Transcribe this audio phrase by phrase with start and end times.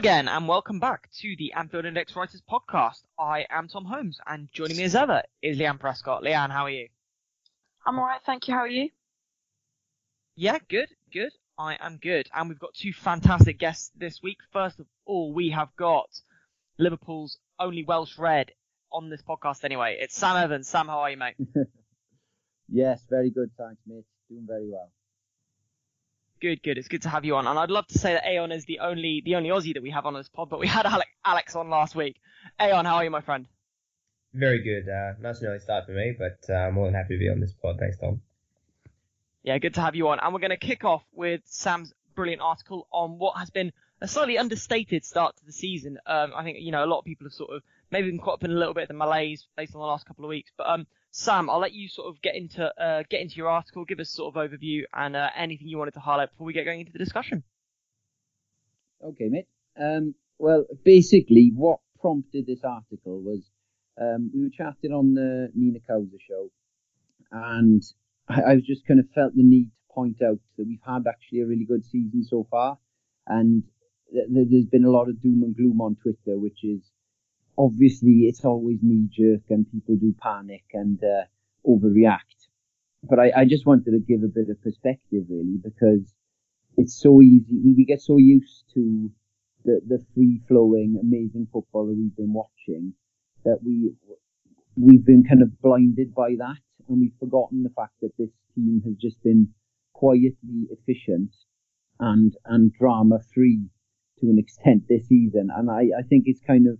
[0.00, 3.02] again, and welcome back to the Anfield Index Writers podcast.
[3.18, 6.22] I am Tom Holmes, and joining me as ever is Leanne Prescott.
[6.22, 6.88] Leanne, how are you?
[7.86, 8.54] I'm alright, thank you.
[8.54, 8.88] How are you?
[10.36, 11.32] Yeah, good, good.
[11.58, 12.30] I am good.
[12.34, 14.38] And we've got two fantastic guests this week.
[14.54, 16.08] First of all, we have got
[16.78, 18.52] Liverpool's only Welsh Red
[18.90, 19.98] on this podcast anyway.
[20.00, 20.66] It's Sam Evans.
[20.66, 21.36] Sam, how are you, mate?
[22.72, 24.04] Yes, very good, thanks, mate.
[24.30, 24.92] Doing very well.
[26.40, 26.78] Good, good.
[26.78, 27.46] It's good to have you on.
[27.46, 29.90] And I'd love to say that Ayon is the only the only Aussie that we
[29.90, 32.16] have on this pod, but we had Alex, Alex on last week.
[32.58, 33.46] Ayon, how are you, my friend?
[34.32, 34.88] Very good.
[34.88, 37.28] Uh, nice and early start for me, but uh, I'm more than happy to be
[37.28, 37.76] on this pod.
[37.78, 38.22] Thanks, Tom.
[39.42, 40.18] Yeah, good to have you on.
[40.20, 44.08] And we're going to kick off with Sam's brilliant article on what has been a
[44.08, 45.98] slightly understated start to the season.
[46.06, 48.34] Um, I think, you know, a lot of people have sort of maybe been caught
[48.34, 50.52] up in a little bit of the malaise based on the last couple of weeks.
[50.56, 53.84] But, um, Sam, I'll let you sort of get into, uh, get into your article,
[53.84, 56.64] give us sort of overview and, uh, anything you wanted to highlight before we get
[56.64, 57.42] going into the discussion.
[59.02, 59.48] Okay, mate.
[59.80, 63.50] Um, well, basically, what prompted this article was
[64.00, 66.50] um, we were chatting on the Nina Kauser show,
[67.30, 67.82] and
[68.28, 71.06] I, I was just kind of felt the need to point out that we've had
[71.08, 72.78] actually a really good season so far,
[73.26, 73.64] and
[74.12, 76.80] th- th- there's been a lot of doom and gloom on Twitter, which is
[77.60, 81.24] obviously it's always knee jerk and people do panic and uh,
[81.66, 82.48] overreact.
[83.02, 86.14] But I, I just wanted to give a bit of perspective really because
[86.76, 87.60] it's so easy.
[87.62, 89.10] We, we get so used to
[89.64, 92.94] the, the free flowing, amazing football that we've been watching
[93.44, 93.92] that we,
[94.76, 98.80] we've been kind of blinded by that and we've forgotten the fact that this team
[98.86, 99.48] has just been
[99.92, 101.34] quietly efficient
[101.98, 103.68] and, and drama free
[104.18, 105.48] to an extent this season.
[105.54, 106.78] And I, I think it's kind of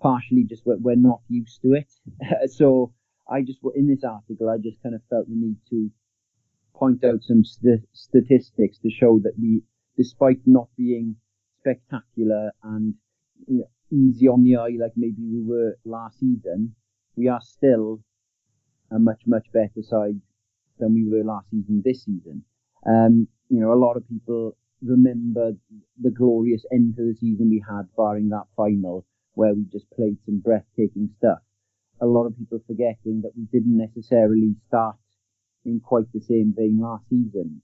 [0.00, 1.90] partially just we're, we're not used to it.
[2.50, 2.92] so
[3.28, 5.90] I just, in this article, I just kind of felt the need to
[6.74, 9.62] point out some st- statistics to show that we,
[9.96, 11.16] despite not being
[11.60, 12.94] spectacular and
[13.46, 16.74] you know, easy on the eye like maybe we were last season,
[17.16, 18.00] we are still
[18.90, 20.20] a much, much better side
[20.78, 22.44] than we were last season this season.
[22.86, 25.52] Um, you know, a lot of people remember
[26.00, 29.04] the glorious end to the season we had, barring that final
[29.38, 31.38] where we just played some breathtaking stuff.
[32.00, 34.96] A lot of people forgetting that we didn't necessarily start
[35.64, 37.62] in quite the same vein last season.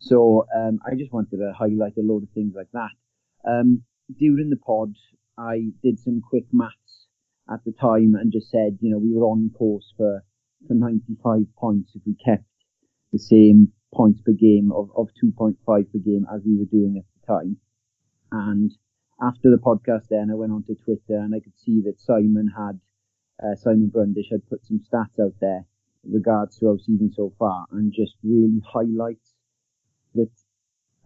[0.00, 2.90] So um, I just wanted to highlight a load of things like that.
[3.48, 3.84] Um,
[4.18, 4.96] during the pod,
[5.38, 7.06] I did some quick maths
[7.48, 10.24] at the time and just said, you know, we were on course for,
[10.66, 12.42] for 95 points if we kept
[13.12, 17.04] the same points per game of, of 2.5 per game as we were doing at
[17.14, 17.56] the time.
[18.32, 18.72] And
[19.20, 22.80] after the podcast then I went onto Twitter and I could see that Simon had,
[23.42, 25.64] uh, Simon Brundish had put some stats out there
[26.04, 29.34] in regards to our season so far and just really highlights
[30.14, 30.30] that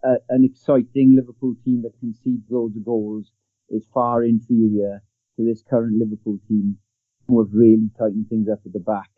[0.04, 3.30] uh, an exciting Liverpool team that concedes loads of goals
[3.70, 5.02] is far inferior
[5.36, 6.78] to this current Liverpool team
[7.26, 9.10] who have really tightened things up at the back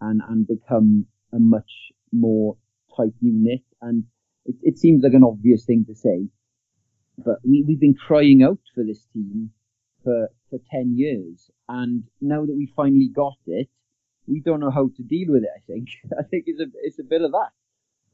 [0.00, 2.56] and, and become a much more
[2.96, 3.62] tight unit.
[3.82, 4.04] And
[4.46, 6.28] it, it seems like an obvious thing to say,
[7.24, 9.50] but we, we've been crying out for this team
[10.04, 11.50] for, for 10 years.
[11.68, 13.68] And now that we finally got it,
[14.26, 15.88] we don't know how to deal with it, I think.
[16.18, 17.50] I think it's a, it's a bit of that.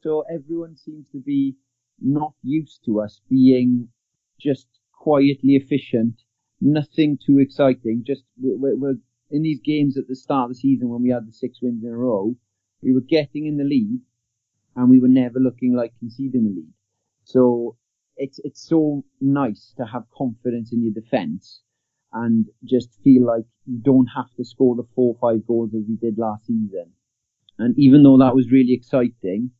[0.01, 1.55] So everyone seems to be
[1.99, 3.89] not used to us being
[4.39, 6.21] just quietly efficient,
[6.61, 8.03] nothing too exciting.
[8.05, 8.97] Just we're, we're
[9.31, 11.83] in these games at the start of the season when we had the six wins
[11.83, 12.35] in a row,
[12.81, 13.99] we were getting in the lead
[14.75, 16.73] and we were never looking like conceding the lead.
[17.23, 17.75] So
[18.17, 21.61] it's it's so nice to have confidence in your defence
[22.13, 25.83] and just feel like you don't have to score the four or five goals as
[25.87, 26.91] we did last season.
[27.59, 29.51] And even though that was really exciting,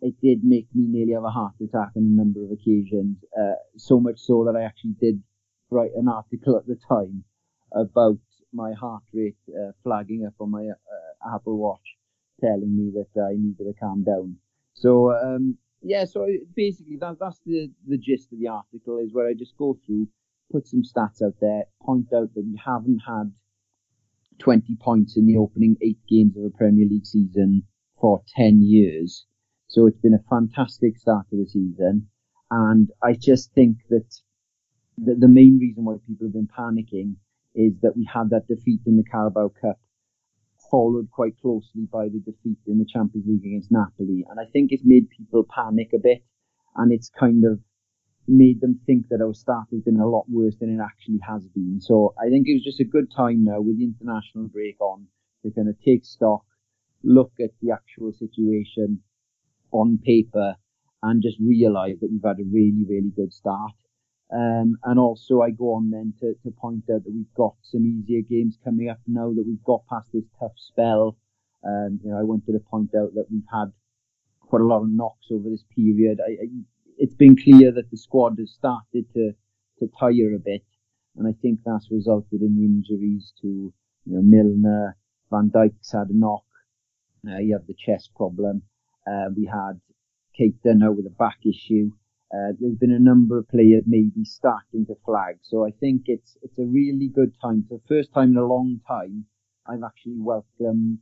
[0.00, 3.16] it did make me nearly have a heart attack on a number of occasions.
[3.36, 5.22] Uh, so much so that I actually did
[5.70, 7.24] write an article at the time
[7.72, 8.18] about
[8.52, 11.96] my heart rate uh, flagging up on my uh, Apple Watch,
[12.40, 14.36] telling me that I needed to calm down.
[14.74, 19.28] So um, yeah, so basically that that's the the gist of the article is where
[19.28, 20.08] I just go through,
[20.50, 23.32] put some stats out there, point out that we haven't had
[24.38, 27.62] 20 points in the opening eight games of a Premier League season
[28.00, 29.26] for 10 years.
[29.68, 32.08] So it's been a fantastic start to the season.
[32.50, 34.06] And I just think that
[34.98, 37.16] the, the main reason why people have been panicking
[37.54, 39.78] is that we had that defeat in the Carabao Cup
[40.70, 44.24] followed quite closely by the defeat in the Champions League against Napoli.
[44.28, 46.24] And I think it's made people panic a bit
[46.76, 47.60] and it's kind of
[48.28, 51.46] made them think that our start has been a lot worse than it actually has
[51.54, 51.80] been.
[51.80, 55.06] So I think it was just a good time now with the international break on
[55.44, 56.44] to kind of take stock,
[57.02, 59.00] look at the actual situation
[59.72, 60.56] on paper
[61.02, 63.72] and just realize that we've had a really, really good start.
[64.32, 67.86] Um, and also I go on then to, to point out that we've got some
[67.86, 71.16] easier games coming up now that we've got past this tough spell.
[71.64, 73.72] Um, you know, I wanted to point out that we've had
[74.40, 76.18] quite a lot of knocks over this period.
[76.20, 76.46] I, I,
[76.98, 79.32] it's been clear that the squad has started to,
[79.78, 80.64] to tire a bit.
[81.16, 83.72] And I think that's resulted in injuries to, you
[84.06, 84.96] know, Milner,
[85.30, 86.44] Van Dijk's had a knock.
[87.26, 88.62] Uh, he had the chest problem.
[89.06, 89.80] Uh, we had
[90.38, 91.90] Keita now with a back issue.
[92.34, 95.38] Uh, there's been a number of players maybe starting to flag.
[95.42, 97.64] So I think it's it's a really good time.
[97.68, 99.26] For the first time in a long time,
[99.66, 100.98] I've actually welcomed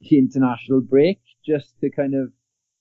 [0.00, 2.32] the international break just to kind of.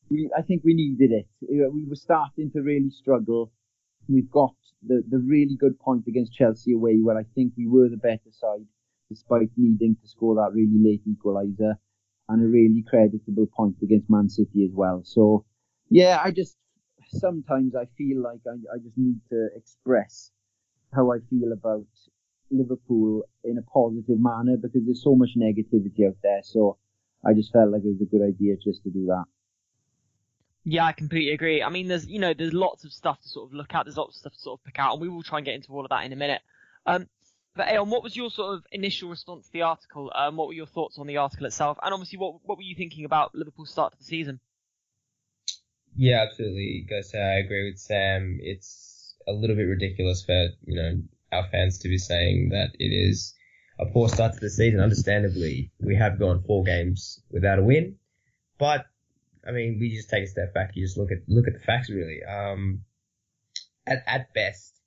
[0.09, 1.27] We, I think we needed it.
[1.41, 3.51] We were starting to really struggle.
[4.09, 4.53] We've got
[4.85, 8.31] the, the really good point against Chelsea away where I think we were the better
[8.31, 8.65] side
[9.09, 11.75] despite needing to score that really late equaliser
[12.29, 15.01] and a really creditable point against Man City as well.
[15.03, 15.45] So
[15.89, 16.57] yeah, I just
[17.19, 20.31] sometimes I feel like I, I just need to express
[20.93, 21.85] how I feel about
[22.51, 26.41] Liverpool in a positive manner because there's so much negativity out there.
[26.43, 26.77] So
[27.25, 29.25] I just felt like it was a good idea just to do that.
[30.65, 31.61] Yeah, I completely agree.
[31.61, 33.85] I mean, there's you know there's lots of stuff to sort of look at.
[33.85, 35.55] There's lots of stuff to sort of pick out, and we will try and get
[35.55, 36.41] into all of that in a minute.
[36.85, 37.07] Um,
[37.55, 40.11] but Ayon, what was your sort of initial response to the article?
[40.15, 42.75] Um, what were your thoughts on the article itself, and obviously what what were you
[42.75, 44.39] thinking about Liverpool's start to the season?
[45.95, 46.85] Yeah, absolutely.
[46.89, 48.39] Guys, I agree with Sam.
[48.41, 51.01] It's a little bit ridiculous for, you know,
[51.31, 53.33] our fans to be saying that it is
[53.79, 54.79] a poor start to the season.
[54.79, 57.95] Understandably, we have gone four games without a win,
[58.57, 58.85] but
[59.47, 60.71] I mean, we just take a step back.
[60.75, 62.23] You just look at look at the facts, really.
[62.23, 62.83] Um,
[63.85, 64.79] at at best,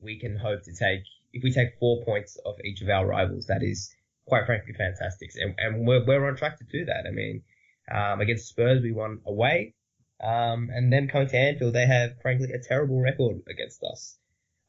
[0.00, 3.46] we can hope to take if we take four points off each of our rivals.
[3.46, 3.94] That is
[4.26, 7.06] quite frankly fantastic, and, and we're we're on track to do that.
[7.06, 7.42] I mean,
[7.90, 9.74] um, against Spurs, we won away.
[10.22, 14.16] Um, and them coming to Anfield, they have frankly a terrible record against us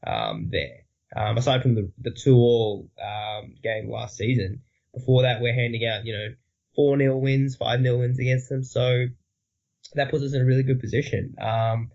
[0.06, 0.84] um, there.
[1.16, 4.62] Um, aside from the the two all um, game last season,
[4.92, 6.34] before that we're handing out you know
[6.74, 8.64] four 0 wins, five 0 wins against them.
[8.64, 9.06] So
[9.94, 11.36] that puts us in a really good position.
[11.40, 11.90] Um,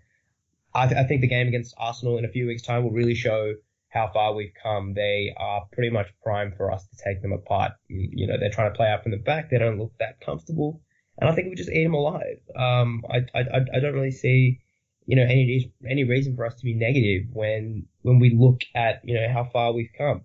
[0.74, 3.16] I, th- I think the game against Arsenal in a few weeks' time will really
[3.16, 3.56] show
[3.90, 4.94] how far we've come.
[4.94, 7.74] They are pretty much primed for us to take them apart.
[7.88, 9.50] You know, they're trying to play out from the back.
[9.50, 10.82] They don't look that comfortable
[11.20, 12.40] and I think we just eat them alive.
[12.56, 13.42] Um, I, I,
[13.76, 14.62] I don't really see,
[15.06, 19.02] you know, any any reason for us to be negative when when we look at
[19.04, 20.22] you know how far we've come.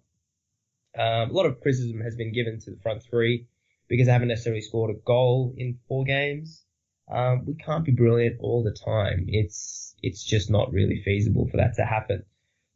[0.96, 3.46] Um, a lot of criticism has been given to the front three
[3.88, 6.62] because they haven't necessarily scored a goal in four games.
[7.10, 9.26] Um, we can't be brilliant all the time.
[9.28, 12.24] It's it's just not really feasible for that to happen.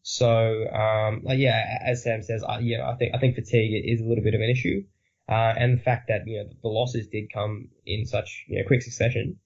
[0.02, 4.00] So, um, like, yeah, as Sam says, I, yeah, I think I think fatigue is
[4.00, 4.84] a little bit of an issue.
[5.28, 8.66] Uh, and the fact that, you know, the losses did come in such, you know,
[8.66, 9.38] quick succession,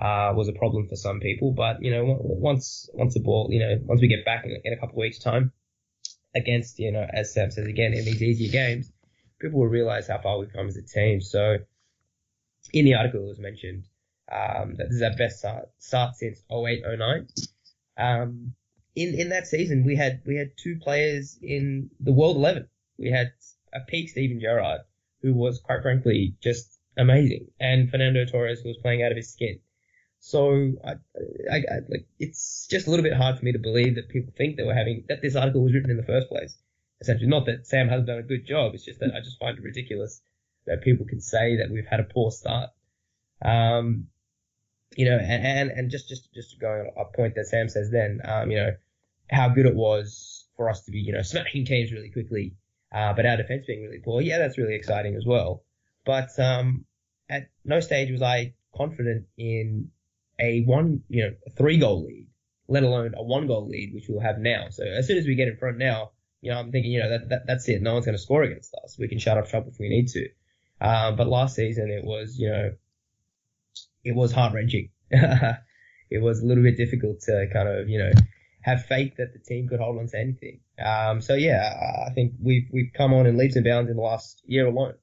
[0.00, 1.52] uh, was a problem for some people.
[1.52, 4.72] But, you know, once, once the ball, you know, once we get back in, in
[4.72, 5.52] a couple of weeks time
[6.34, 8.90] against, you know, as Sam says again, in these easier games,
[9.40, 11.20] people will realize how far we've come as a team.
[11.20, 11.58] So
[12.72, 13.84] in the article it was mentioned,
[14.30, 17.28] um, that this is our best start, start since 08, 09.
[17.96, 18.54] Um,
[18.96, 22.68] in, in that season, we had, we had two players in the world 11.
[22.98, 23.32] We had
[23.72, 24.80] a peak Steven Gerrard
[25.22, 29.32] who was quite frankly just amazing, and Fernando Torres who was playing out of his
[29.32, 29.60] skin.
[30.20, 30.92] So I,
[31.50, 34.32] I, I, like it's just a little bit hard for me to believe that people
[34.36, 36.56] think that we're having that this article was written in the first place.
[37.00, 38.74] Essentially, not that Sam hasn't done a good job.
[38.74, 40.20] It's just that I just find it ridiculous
[40.66, 42.70] that people can say that we've had a poor start.
[43.40, 44.08] Um,
[44.96, 47.90] you know, and, and, and just, just, just going on a point that Sam says
[47.90, 48.70] then, um, you know,
[49.30, 52.54] how good it was for us to be, you know, smashing teams really quickly,
[52.92, 54.20] uh, but our defense being really poor.
[54.20, 55.64] Yeah, that's really exciting as well.
[56.04, 56.84] But, um,
[57.28, 59.90] at no stage was I confident in
[60.38, 62.26] a one, you know, three goal lead,
[62.68, 64.68] let alone a one goal lead, which we'll have now.
[64.70, 67.10] So as soon as we get in front now, you know, I'm thinking, you know,
[67.10, 67.82] that, that that's it.
[67.82, 68.96] No one's going to score against us.
[68.98, 70.28] We can shut up shop if we need to.
[70.80, 72.72] Um, but last season it was, you know,
[74.04, 74.90] it was heart wrenching.
[75.10, 78.12] it was a little bit difficult to kind of, you know,
[78.60, 80.60] have faith that the team could hold on to anything.
[80.84, 84.02] Um, so yeah, I think we've we've come on in leaps and bounds in the
[84.02, 84.94] last year alone.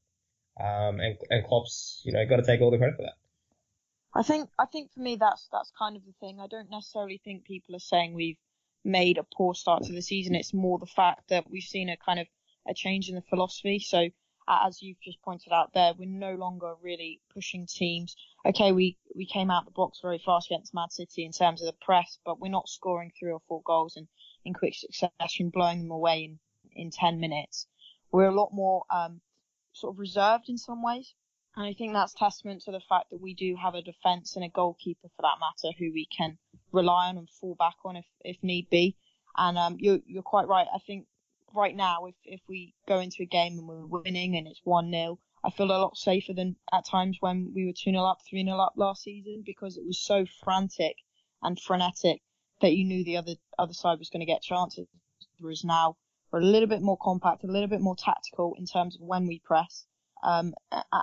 [0.59, 3.17] Um, and and Klopp's, you know, got to take all the credit for that.
[4.13, 6.39] I think I think for me that's that's kind of the thing.
[6.39, 8.37] I don't necessarily think people are saying we've
[8.85, 10.35] made a poor start to the season.
[10.35, 12.27] It's more the fact that we've seen a kind of
[12.67, 13.79] a change in the philosophy.
[13.79, 14.09] So
[14.47, 18.15] as you've just pointed out there, we're no longer really pushing teams.
[18.45, 21.67] Okay, we, we came out the blocks very fast against Man City in terms of
[21.67, 24.07] the press, but we're not scoring three or four goals in,
[24.45, 26.39] in quick succession, blowing them away in,
[26.75, 27.67] in 10 minutes.
[28.11, 29.19] We're a lot more um,
[29.73, 31.13] sort of reserved in some ways.
[31.55, 34.43] And I think that's testament to the fact that we do have a defence and
[34.43, 36.37] a goalkeeper for that matter who we can
[36.71, 38.95] rely on and fall back on if, if need be.
[39.37, 40.67] And um, you're, you're quite right.
[40.73, 41.07] I think
[41.53, 44.91] right now, if, if we go into a game and we're winning and it's 1
[44.91, 48.19] 0, I feel a lot safer than at times when we were 2 0 up,
[48.29, 50.97] 3 0 up last season because it was so frantic
[51.41, 52.21] and frenetic
[52.61, 54.87] that you knew the other other side was going to get chances.
[55.39, 55.97] Whereas now
[56.31, 59.27] we're a little bit more compact, a little bit more tactical in terms of when
[59.27, 59.85] we press.
[60.23, 60.55] Um,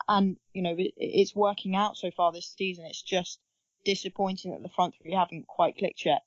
[0.08, 2.86] and, you know, it, it's working out so far this season.
[2.86, 3.38] It's just
[3.84, 6.22] disappointing that the front three haven't quite clicked yet.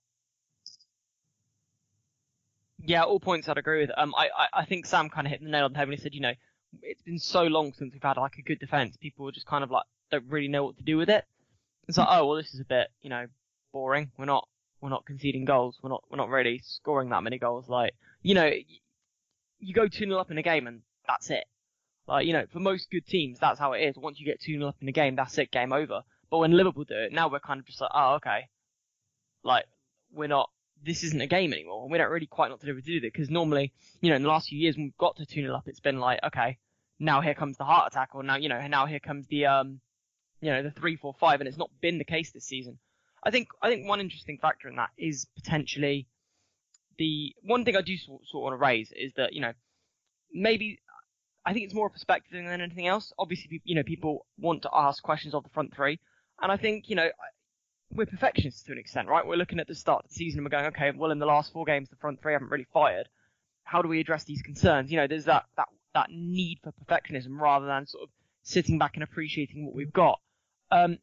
[2.83, 3.91] Yeah, all points I'd agree with.
[3.97, 5.97] Um, I, I, I think Sam kind of hit the nail on the head when
[5.97, 6.33] he said, you know,
[6.81, 8.97] it's been so long since we've had like a good defense.
[8.97, 11.25] People just kind of like don't really know what to do with it.
[11.87, 13.25] It's like, oh well, this is a bit, you know,
[13.73, 14.11] boring.
[14.17, 14.47] We're not,
[14.85, 15.79] we're not conceding goals.
[15.81, 17.67] We're not, we're not really scoring that many goals.
[17.67, 18.51] Like, you know,
[19.59, 21.45] you go 2 0 up in a game and that's it.
[22.07, 23.97] Like, you know, for most good teams, that's how it is.
[23.97, 26.01] Once you get 2 0 up in a game, that's it, game over.
[26.29, 28.47] But when Liverpool do it, now we're kind of just like, oh, okay.
[29.43, 29.65] Like,
[30.13, 30.51] we're not,
[30.83, 31.81] this isn't a game anymore.
[31.81, 33.01] And we don't really quite know what to do with it.
[33.01, 35.55] Because normally, you know, in the last few years when we've got to 2 0
[35.55, 36.59] up, it's been like, okay,
[36.99, 39.79] now here comes the heart attack, or now, you know, now here comes the, um,
[40.41, 42.77] you know, the 3 4 5, and it's not been the case this season.
[43.25, 46.07] I think, I think one interesting factor in that is potentially
[46.97, 49.53] the, one thing I do sort, sort of want to raise is that, you know,
[50.31, 50.79] maybe,
[51.45, 53.11] I think it's more a perspective than anything else.
[53.17, 55.99] Obviously, you know, people want to ask questions of the front three.
[56.41, 57.09] And I think, you know,
[57.91, 59.25] we're perfectionists to an extent, right?
[59.25, 61.25] We're looking at the start of the season and we're going, okay, well, in the
[61.25, 63.07] last four games, the front three haven't really fired.
[63.63, 64.91] How do we address these concerns?
[64.91, 68.09] You know, there's that, that, that need for perfectionism rather than sort of
[68.43, 70.19] sitting back and appreciating what we've got.
[70.71, 70.97] Um,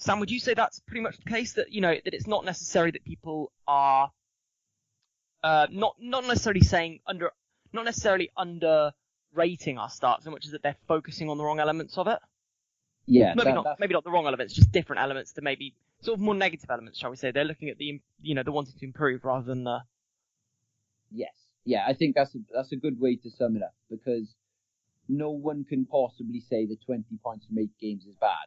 [0.00, 2.46] Sam, would you say that's pretty much the case that, you know, that it's not
[2.46, 4.10] necessary that people are,
[5.44, 7.30] uh, not, not necessarily saying under,
[7.74, 11.98] not necessarily underrating our start so much as that they're focusing on the wrong elements
[11.98, 12.18] of it?
[13.04, 15.74] Yeah, maybe that, not that's- maybe not the wrong elements, just different elements to maybe
[16.00, 17.30] sort of more negative elements, shall we say?
[17.30, 19.80] They're looking at the you know the wanting to improve rather than the
[21.10, 24.34] Yes, yeah, I think that's a, that's a good way to sum it up because
[25.08, 28.46] no one can possibly say that 20 points from eight games is bad.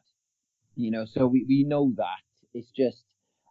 [0.75, 2.23] You know, so we, we know that.
[2.53, 3.03] It's just,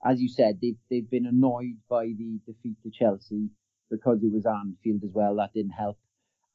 [0.05, 3.49] as you said, they've, they've been annoyed by the defeat to Chelsea
[3.91, 5.37] because it was Anfield as well.
[5.37, 5.99] That didn't help.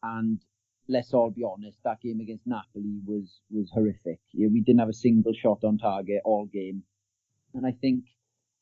[0.03, 0.39] And
[0.87, 4.19] let's all be honest, that game against Napoli was, was horrific.
[4.33, 6.83] Yeah, we didn't have a single shot on target all game.
[7.53, 8.05] And I think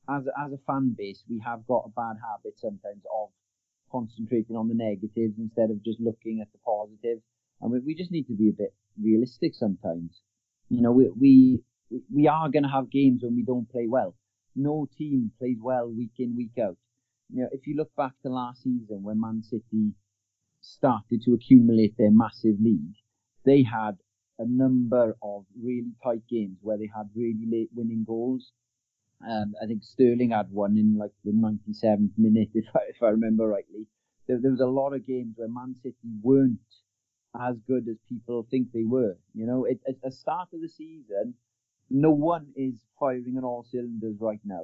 [0.09, 3.29] as, as a fan base, we have got a bad habit sometimes of
[3.91, 7.19] concentrating on the negatives instead of just looking at the positive.
[7.61, 10.21] And we, we just need to be a bit realistic sometimes.
[10.69, 11.63] You know, we, we,
[12.13, 14.15] we are going to have games when we don't play well.
[14.55, 16.77] No team plays well week in, week out.
[17.31, 19.93] You know, if you look back to last season when Man City
[20.61, 22.93] started to accumulate their massive lead,
[23.45, 23.97] they had
[24.39, 28.51] a number of really tight games where they had really late winning goals.
[29.27, 33.09] Um, I think Sterling had one in like the 97th minute, if I, if I
[33.09, 33.87] remember rightly.
[34.27, 36.59] There, there was a lot of games where Man City weren't
[37.39, 39.17] as good as people think they were.
[39.33, 41.35] You know, at the start of the season,
[41.89, 44.63] no one is firing on all cylinders right now.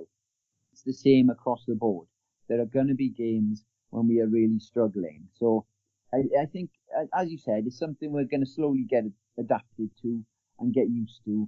[0.71, 2.07] It's the same across the board.
[2.47, 5.27] There are going to be games when we are really struggling.
[5.33, 5.65] So
[6.13, 6.71] I, I think,
[7.15, 9.03] as you said, it's something we're going to slowly get
[9.37, 10.23] adapted to
[10.59, 11.47] and get used to.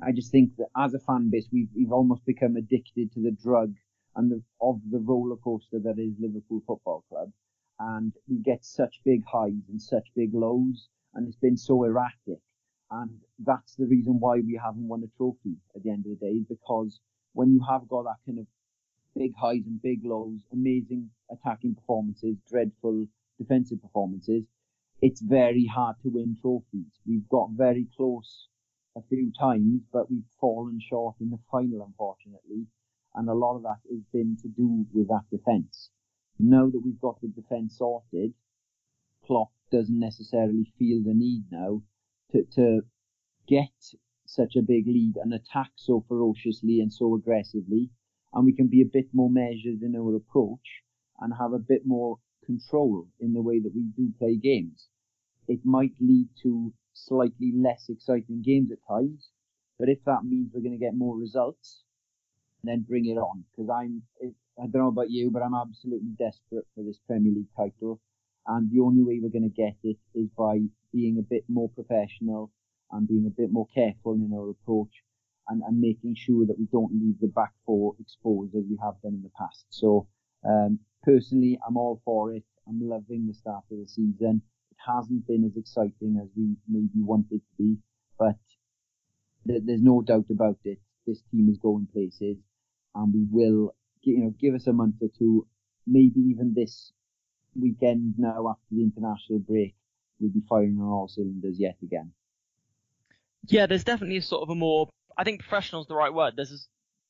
[0.00, 3.30] I just think that as a fan base, we've, we've almost become addicted to the
[3.30, 3.74] drug
[4.16, 7.30] and the, of the roller coaster that is Liverpool Football Club.
[7.78, 12.40] And we get such big highs and such big lows, and it's been so erratic.
[12.94, 16.26] And that's the reason why we haven't won a trophy at the end of the
[16.26, 17.00] day, because
[17.32, 18.46] when you have got that kind of
[19.16, 23.06] big highs and big lows, amazing attacking performances, dreadful
[23.38, 24.44] defensive performances,
[25.00, 27.00] it's very hard to win trophies.
[27.06, 28.48] We've got very close
[28.94, 32.66] a few times, but we've fallen short in the final, unfortunately.
[33.14, 35.88] And a lot of that has been to do with that defence.
[36.38, 38.34] Now that we've got the defence sorted,
[39.24, 41.80] Klopp doesn't necessarily feel the need now
[42.32, 42.82] to, to
[43.46, 43.70] get
[44.26, 47.90] such a big lead and attack so ferociously and so aggressively.
[48.32, 50.82] And we can be a bit more measured in our approach
[51.20, 54.88] and have a bit more control in the way that we do play games.
[55.48, 59.30] It might lead to slightly less exciting games at times,
[59.78, 61.82] but if that means we're going to get more results,
[62.64, 63.44] then bring it on.
[63.50, 67.54] Because I'm, I don't know about you, but I'm absolutely desperate for this Premier League
[67.56, 68.00] title.
[68.46, 70.58] And the only way we're going to get it is by
[70.92, 72.50] being a bit more professional
[72.90, 75.02] and being a bit more careful in our approach
[75.48, 79.00] and, and making sure that we don't leave the back four exposed as we have
[79.02, 79.64] done in the past.
[79.70, 80.08] So,
[80.44, 82.44] um, personally, I'm all for it.
[82.68, 84.42] I'm loving the start of the season.
[84.70, 87.76] It hasn't been as exciting as we maybe wanted to be,
[88.18, 88.36] but
[89.46, 90.78] th- there's no doubt about it.
[91.06, 92.36] This team is going places
[92.94, 95.46] and we will, you know, give us a month or two,
[95.86, 96.92] maybe even this
[97.60, 99.74] weekend now after the international break,
[100.20, 102.12] we'll be firing on all cylinders yet again.
[103.46, 106.34] Yeah, there's definitely a sort of a more, I think professional is the right word.
[106.36, 106.58] There's a,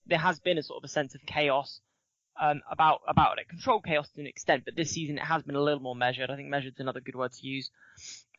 [0.06, 1.80] there has been a sort of a sense of chaos
[2.40, 3.48] um, about about it.
[3.48, 6.30] Controlled chaos to an extent, but this season it has been a little more measured.
[6.30, 7.70] I think measured is another good word to use.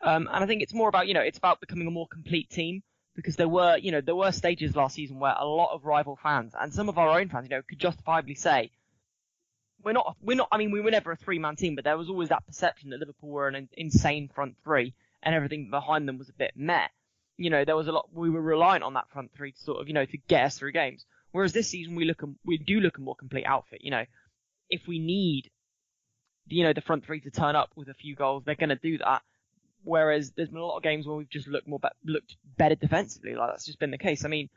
[0.01, 2.49] Um, and I think it's more about you know it's about becoming a more complete
[2.49, 2.83] team
[3.15, 6.17] because there were you know there were stages last season where a lot of rival
[6.21, 8.71] fans and some of our own fans you know could justifiably say
[9.83, 11.97] we're not we're not I mean we were never a three man team, but there
[11.97, 16.17] was always that perception that Liverpool were an insane front three and everything behind them
[16.17, 16.87] was a bit meh.
[17.37, 19.81] You know, there was a lot we were reliant on that front three to sort
[19.81, 21.05] of, you know, to get us through games.
[21.31, 23.81] Whereas this season we look we do look a more complete outfit.
[23.83, 24.05] You know,
[24.69, 25.49] if we need,
[26.47, 28.75] you know, the front three to turn up with a few goals, they're going to
[28.75, 29.23] do that.
[29.83, 32.75] Whereas there's been a lot of games where we've just looked more be- looked better
[32.75, 33.35] defensively.
[33.35, 34.23] Like that's just been the case.
[34.23, 34.49] I mean,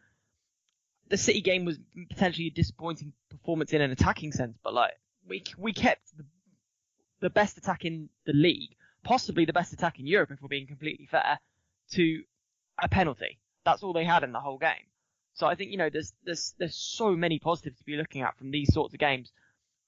[1.09, 1.79] the City game was
[2.11, 4.93] potentially a disappointing performance in an attacking sense, but like
[5.29, 6.25] we we kept the,
[7.21, 8.71] the best attack in the league,
[9.03, 11.39] possibly the best attack in Europe, if we're being completely fair,
[11.93, 12.23] to
[12.79, 13.39] a penalty.
[13.65, 14.87] That's all they had in the whole game.
[15.35, 18.37] So I think you know there's there's there's so many positives to be looking at
[18.39, 19.33] from these sorts of games.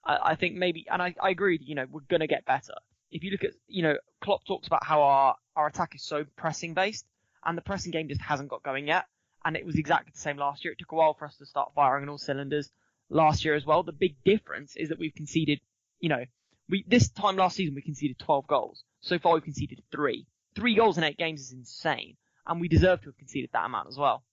[0.05, 1.59] I, I think maybe, and I, I agree.
[1.63, 2.75] You know, we're gonna get better.
[3.11, 6.25] If you look at, you know, Klopp talks about how our our attack is so
[6.37, 7.07] pressing based,
[7.45, 9.07] and the pressing game just hasn't got going yet.
[9.45, 10.73] And it was exactly the same last year.
[10.73, 12.71] It took a while for us to start firing on all cylinders
[13.11, 13.83] last year as well.
[13.83, 15.61] The big difference is that we've conceded,
[16.01, 16.25] you know,
[16.69, 18.85] we this time last season we conceded 12 goals.
[19.01, 20.27] So far we've conceded three.
[20.55, 22.17] Three goals in eight games is insane,
[22.47, 24.25] and we deserve to have conceded that amount as well.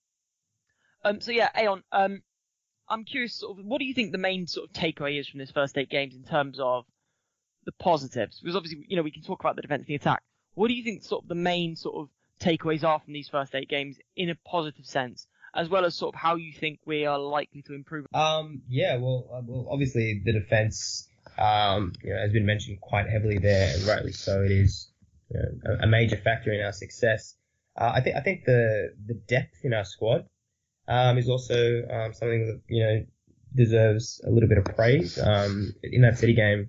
[1.04, 2.22] Um, so yeah, Ayon, um,
[2.88, 5.38] I'm curious, sort of, what do you think the main sort of takeaway is from
[5.38, 6.84] this first eight games in terms of
[7.64, 8.40] the positives?
[8.40, 10.22] Because obviously, you know, we can talk about the defense and the attack.
[10.54, 12.08] What do you think sort of the main sort of
[12.40, 15.26] takeaways are from these first eight games in a positive sense?
[15.56, 18.06] As well as sort of how you think we are likely to improve?
[18.14, 23.08] Um, yeah, well, uh, well, obviously the defense, um, you know, has been mentioned quite
[23.08, 24.42] heavily there, and rightly so.
[24.42, 24.90] It is
[25.30, 27.34] you know, a, major factor in our success.
[27.76, 30.26] Uh, I think I think the the depth in our squad
[30.86, 33.06] um, is also um, something that you know
[33.54, 35.18] deserves a little bit of praise.
[35.18, 36.68] Um, in that City game,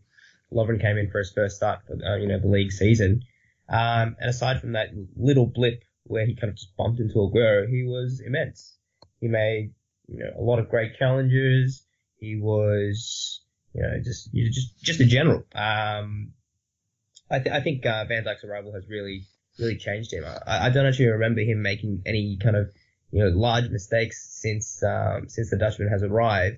[0.52, 3.24] Lovren came in for his first start for uh, you know the league season,
[3.70, 7.70] um, and aside from that little blip where he kind of just bumped into Aguero,
[7.70, 8.77] he was immense.
[9.20, 9.74] He made
[10.08, 11.84] you know a lot of great challenges.
[12.20, 13.42] He was
[13.74, 15.44] you know just just just a general.
[15.54, 16.34] Um,
[17.30, 19.24] I, th- I think uh, Van Dijk's arrival has really
[19.60, 20.24] really changed him.
[20.26, 22.72] I, I don't actually remember him making any kind of
[23.12, 26.58] you know large mistakes since um, since the Dutchman has arrived.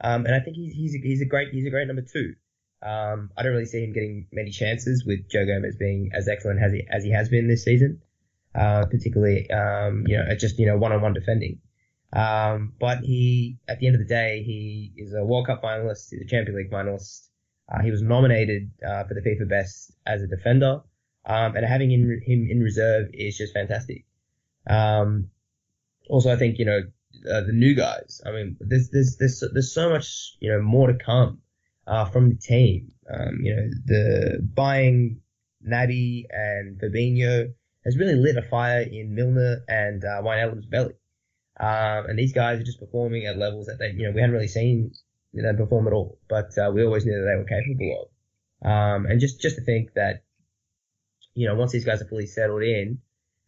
[0.00, 2.34] Um, and I think he's he's a, he's a great he's a great number two.
[2.82, 6.62] Um, I don't really see him getting many chances with Joe Gomez being as excellent
[6.62, 8.02] as he as he has been this season,
[8.54, 11.60] uh, particularly um, you know just you know one on one defending.
[12.12, 16.10] Um, but he, at the end of the day, he is a World Cup finalist,
[16.10, 17.28] he's a Champions League finalist.
[17.68, 20.82] Uh, he was nominated uh, for the FIFA Best as a defender,
[21.24, 24.04] um, and having in, him in reserve is just fantastic.
[24.68, 25.30] Um,
[26.08, 26.82] also, I think you know
[27.28, 28.20] uh, the new guys.
[28.24, 31.40] I mean, there's there's there's there's so much you know more to come
[31.86, 32.92] uh, from the team.
[33.12, 35.20] Um, you know, the buying
[35.66, 37.52] Naby and Fabinho
[37.84, 40.94] has really lit a fire in Milner and uh, Wijnaldum's belly.
[41.58, 44.34] Um, and these guys are just performing at levels that they, you know, we hadn't
[44.34, 44.92] really seen
[45.32, 48.68] them perform at all, but uh, we always knew that they were capable of.
[48.68, 50.22] Um, and just just to think that,
[51.34, 52.98] you know, once these guys are fully settled in,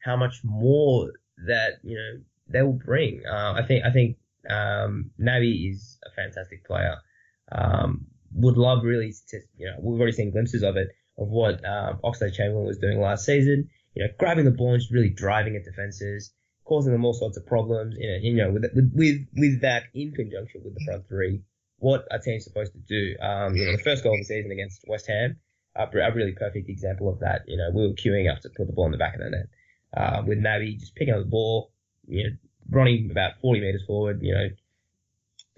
[0.00, 1.10] how much more
[1.46, 3.22] that you know they will bring.
[3.26, 4.16] Uh, I think I think
[4.48, 6.96] um, Naby is a fantastic player.
[7.52, 11.64] Um, would love really to you know we've already seen glimpses of it of what
[11.64, 13.68] um, Oxlade Chamberlain was doing last season.
[13.94, 16.32] You know, grabbing the ball and just really driving at defenses,
[16.68, 17.96] causing them all sorts of problems.
[17.98, 21.40] You know, with with with that in conjunction with the front three,
[21.78, 23.16] what a team's supposed to do.
[23.20, 25.38] Um, you know, the first goal of the season against West Ham,
[25.74, 27.42] a, a really perfect example of that.
[27.46, 29.30] You know, we were queuing up to put the ball in the back of the
[29.30, 29.48] net.
[29.96, 31.72] Uh, with Naby just picking up the ball,
[32.06, 32.36] you know,
[32.70, 34.48] running about 40 meters forward, you know,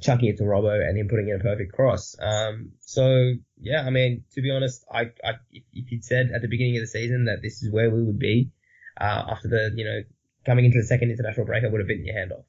[0.01, 2.17] chucking it to Robbo and him putting in a perfect cross.
[2.21, 6.43] Um, so yeah, I mean, to be honest, I, I if, if you'd said at
[6.43, 8.53] the beginning of the season that this is where we would be,
[9.01, 10.01] uh, after the, you know,
[10.45, 12.45] coming into the second international break, I would have bitten your hand off.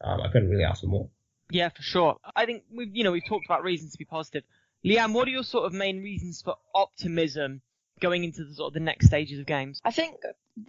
[0.00, 1.08] Um, I couldn't really ask for more.
[1.50, 2.16] Yeah, for sure.
[2.34, 4.44] I think we've, you know, we've talked about reasons to be positive.
[4.84, 7.62] Liam, what are your sort of main reasons for optimism
[8.00, 9.80] going into the sort of the next stages of games?
[9.84, 10.16] I think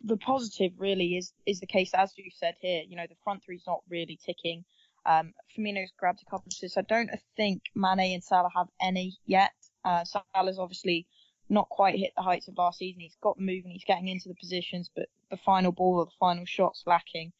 [0.04, 2.84] the positive really is is the case as you said here.
[2.88, 4.64] You know, the front three's not really ticking.
[5.06, 6.78] Um, Firmino's grabbed a couple of assists.
[6.78, 9.52] I don't think Mane and Salah have any yet.
[9.84, 11.06] Uh, Salah's obviously
[11.50, 13.02] not quite hit the heights of last season.
[13.02, 16.46] He's got moving, he's getting into the positions, but the final ball or the final
[16.46, 17.32] shot's lacking.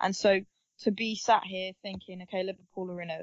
[0.00, 0.40] And so
[0.80, 3.20] to be sat here thinking, okay, Liverpool are in a,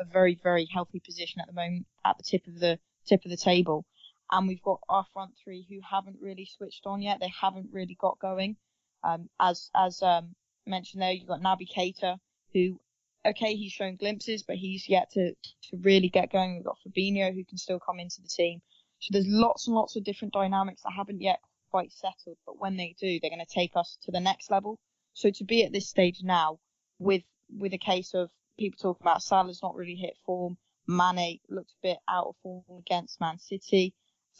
[0.00, 3.30] a very, very healthy position at the moment at the tip of the tip of
[3.30, 3.84] the table.
[4.30, 7.20] And we've got our front three who haven't really switched on yet.
[7.20, 8.56] They haven't really got going.
[9.02, 10.34] Um, as, as, um,
[10.66, 12.18] mentioned there, you've got Naby Keita,
[12.54, 12.80] who
[13.26, 16.56] okay, he's shown glimpses, but he's yet to, to really get going.
[16.56, 18.60] We've got Fabinho who can still come into the team.
[19.04, 21.38] So there's lots and lots of different dynamics that haven't yet
[21.70, 24.78] quite settled, but when they do, they're going to take us to the next level.
[25.12, 26.58] So to be at this stage now
[26.98, 27.22] with,
[27.54, 30.56] with a case of people talking about Salah's not really hit form,
[30.88, 33.92] Mane looked a bit out of form against Man City,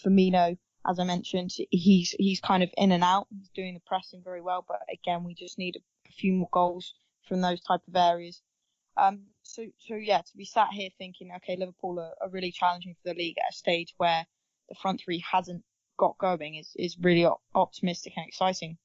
[0.02, 3.26] Firmino, as I mentioned, he's, he's kind of in and out.
[3.30, 6.94] He's doing the pressing very well, but again, we just need a few more goals
[7.28, 8.40] from those type of areas
[8.96, 12.94] um, so, so yeah, to be sat here thinking, okay, Liverpool are, are really challenging
[12.94, 14.24] for the league at a stage where
[14.68, 15.62] the front three hasn't
[15.96, 18.78] got going is, is really op- optimistic and exciting.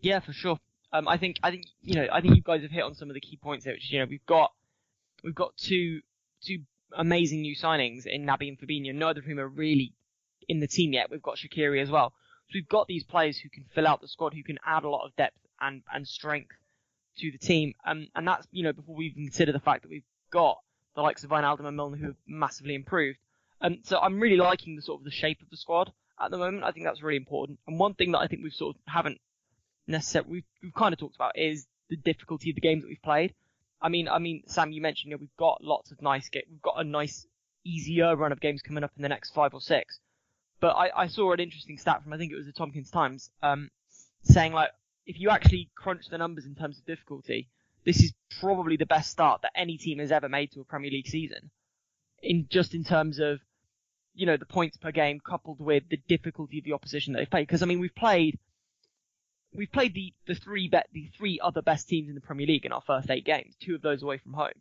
[0.00, 0.58] Yeah, for sure.
[0.92, 3.10] Um, I think, I think, you know, I think you guys have hit on some
[3.10, 4.52] of the key points there, which is, you know, we've got,
[5.22, 6.00] we've got two,
[6.42, 6.60] two
[6.96, 9.92] amazing new signings in Naby and Fabinho, neither of whom are really
[10.48, 11.10] in the team yet.
[11.10, 12.14] We've got Shaqiri as well.
[12.46, 14.88] So we've got these players who can fill out the squad, who can add a
[14.88, 16.56] lot of depth and, and strength
[17.18, 17.74] to the team.
[17.86, 20.58] Um, and that's, you know, before we even consider the fact that we've got
[20.98, 23.18] the likes of Wijnaldum and Milner who have massively improved.
[23.60, 26.38] Um, so I'm really liking the sort of the shape of the squad at the
[26.38, 26.64] moment.
[26.64, 27.60] I think that's really important.
[27.68, 29.20] And one thing that I think we've sort of haven't
[29.86, 33.00] necessarily, we've, we've kind of talked about is the difficulty of the games that we've
[33.00, 33.32] played.
[33.80, 36.46] I mean, I mean, Sam, you mentioned, you know, we've got lots of nice games.
[36.50, 37.28] We've got a nice,
[37.64, 40.00] easier run of games coming up in the next five or six.
[40.58, 43.30] But I, I saw an interesting stat from, I think it was the Tomkins Times,
[43.40, 43.70] um,
[44.24, 44.70] saying like,
[45.06, 47.48] if you actually crunch the numbers in terms of difficulty,
[47.88, 50.90] this is probably the best start that any team has ever made to a Premier
[50.90, 51.50] League season.
[52.22, 53.40] In just in terms of,
[54.12, 57.30] you know, the points per game coupled with the difficulty of the opposition that they've
[57.30, 57.46] played.
[57.46, 58.38] Because I mean, we've played,
[59.54, 62.66] we've played the the three bet the three other best teams in the Premier League
[62.66, 63.54] in our first eight games.
[63.58, 64.60] Two of those away from home.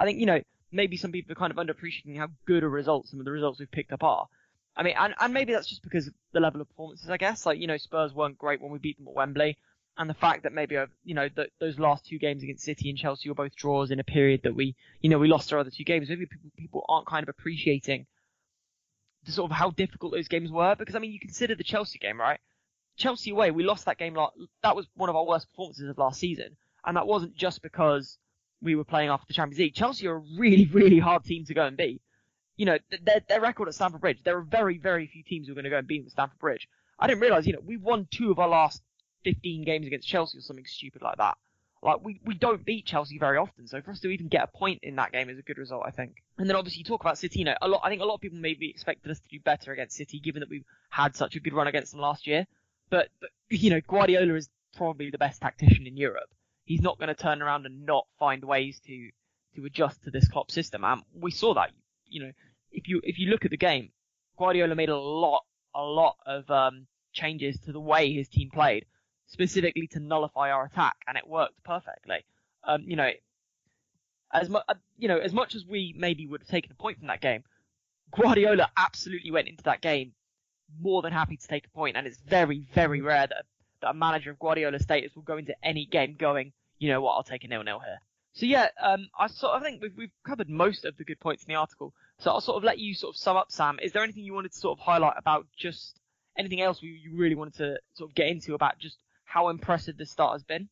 [0.00, 3.08] I think you know maybe some people are kind of underappreciating how good a result
[3.08, 4.28] some of the results we've picked up are.
[4.76, 7.44] I mean, and, and maybe that's just because of the level of performances, I guess.
[7.44, 9.56] Like, you know, Spurs weren't great when we beat them at Wembley
[9.98, 11.28] and the fact that maybe uh, you know
[11.60, 14.54] those last two games against City and Chelsea were both draws in a period that
[14.54, 16.08] we you know we lost our other two games.
[16.08, 18.06] Maybe people people aren't kind of appreciating
[19.26, 21.98] the sort of how difficult those games were because I mean you consider the Chelsea
[21.98, 22.38] game right.
[22.96, 24.16] Chelsea away, we lost that game.
[24.62, 28.18] That was one of our worst performances of last season, and that wasn't just because
[28.60, 29.74] we were playing after the Champions League.
[29.74, 32.02] Chelsea are a really, really hard team to go and beat.
[32.56, 35.52] You know, their, their record at Stamford Bridge, there are very, very few teams who
[35.52, 36.68] are going to go and beat them at Stamford Bridge.
[36.98, 38.82] I didn't realise, you know, we won two of our last
[39.24, 41.36] 15 games against Chelsea or something stupid like that.
[41.82, 44.58] Like we, we don't beat Chelsea very often, so for us to even get a
[44.58, 46.16] point in that game is a good result, I think.
[46.36, 47.82] And then obviously you talk about City, you know, a lot.
[47.84, 50.40] I think a lot of people maybe expected us to do better against City, given
[50.40, 52.46] that we had such a good run against them last year.
[52.90, 56.28] But, but you know, Guardiola is probably the best tactician in Europe.
[56.64, 59.10] He's not going to turn around and not find ways to
[59.54, 60.84] to adjust to this Klopp system.
[60.84, 61.70] And we saw that.
[62.06, 62.32] You know,
[62.72, 63.90] if you if you look at the game,
[64.36, 68.84] Guardiola made a lot a lot of um, changes to the way his team played
[69.28, 72.24] specifically to nullify our attack, and it worked perfectly.
[72.64, 73.10] Um, you know,
[74.32, 76.98] as much, uh, you know, as much as we maybe would have taken a point
[76.98, 77.44] from that game,
[78.10, 80.12] Guardiola absolutely went into that game
[80.80, 83.44] more than happy to take a point, and it's very, very rare that,
[83.80, 87.12] that a manager of Guardiola's status will go into any game going, you know what,
[87.12, 87.98] I'll take a nil-nil here.
[88.34, 91.42] So yeah, um, I sort of think we've, we've covered most of the good points
[91.42, 91.92] in the article.
[92.18, 93.78] So I'll sort of let you sort of sum up, Sam.
[93.82, 95.98] Is there anything you wanted to sort of highlight about just
[96.36, 98.96] anything else you really wanted to sort of get into about just
[99.28, 100.68] how impressive the start has been?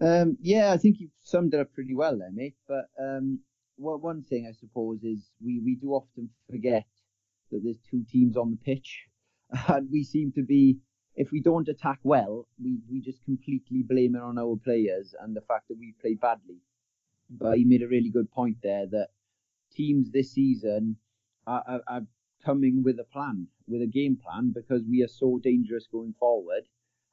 [0.00, 2.56] Um, yeah, I think you've summed it up pretty well there, mate.
[2.66, 3.40] But um,
[3.76, 6.86] well, one thing I suppose is we, we do often forget
[7.50, 9.06] that there's two teams on the pitch,
[9.68, 10.78] and we seem to be
[11.14, 15.34] if we don't attack well, we, we just completely blame it on our players and
[15.34, 16.60] the fact that we play badly.
[17.30, 19.08] But he made a really good point there that
[19.72, 20.96] teams this season
[21.46, 22.02] are, are, are
[22.44, 26.64] coming with a plan, with a game plan, because we are so dangerous going forward.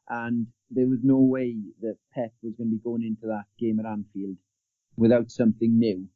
[0.09, 3.79] And there was no way that Pep was going to be going into that game
[3.79, 4.37] at Anfield
[4.97, 6.07] without something new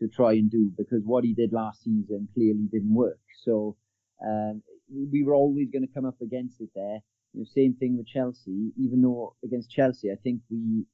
[0.00, 3.20] to try and do, because what he did last season clearly didn't work.
[3.44, 3.76] So
[4.24, 7.00] um, we were always going to come up against it there.
[7.32, 8.72] You know, same thing with Chelsea.
[8.78, 10.84] Even though against Chelsea, I think we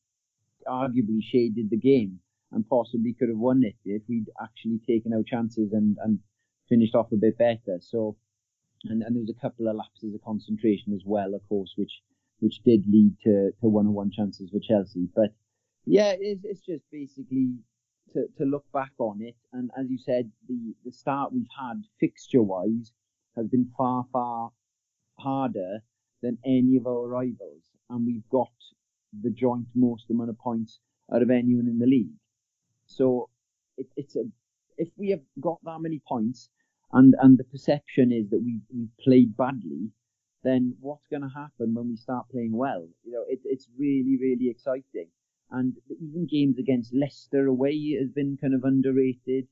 [0.67, 2.21] arguably shaded the game
[2.53, 6.19] and possibly could have won it if we'd actually taken our chances and, and
[6.69, 7.79] finished off a bit better.
[7.81, 8.17] So,
[8.85, 11.93] and, and there was a couple of lapses of concentration as well, of course, which
[12.41, 15.09] which did lead to, to one-on-one chances for Chelsea.
[15.15, 15.35] But
[15.85, 17.55] yeah, it's, it's just basically
[18.13, 19.37] to, to look back on it.
[19.53, 22.93] And as you said, the, the start we've had fixture-wise
[23.37, 24.51] has been far, far
[25.19, 25.81] harder
[26.23, 27.65] than any of our rivals.
[27.91, 28.53] And we've got
[29.23, 30.81] the joint most amount of points
[31.13, 32.13] out of anyone in the league.
[32.87, 33.31] So
[33.77, 34.25] it, it's a
[34.77, 36.51] if we have got that many points
[36.93, 39.91] and and the perception is that we we played badly,
[40.43, 42.87] then what's going to happen when we start playing well?
[43.05, 45.09] You know, it, it's really really exciting.
[45.51, 49.49] And even games against Leicester away has been kind of underrated.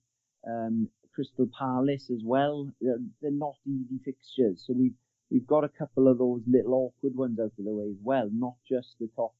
[0.47, 2.71] Um, Crystal Palace as well.
[2.81, 4.95] They're, they're not easy fixtures, so we've
[5.31, 8.29] we've got a couple of those little awkward ones out of the way as well.
[8.31, 9.33] Not just the top,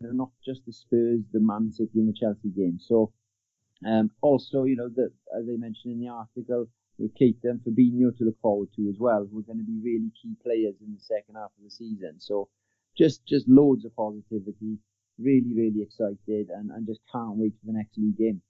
[0.00, 2.78] you know, not just the Spurs, the Man City, and the Chelsea game.
[2.80, 3.12] So
[3.84, 6.68] um, also, you know, that as I mentioned in the article,
[7.00, 10.10] Keita and Fabinho to look forward to as well, who are going to be really
[10.20, 12.16] key players in the second half of the season.
[12.18, 12.48] So
[12.96, 14.78] just just loads of positivity,
[15.18, 18.42] really really excited, and, and just can't wait for the next league game.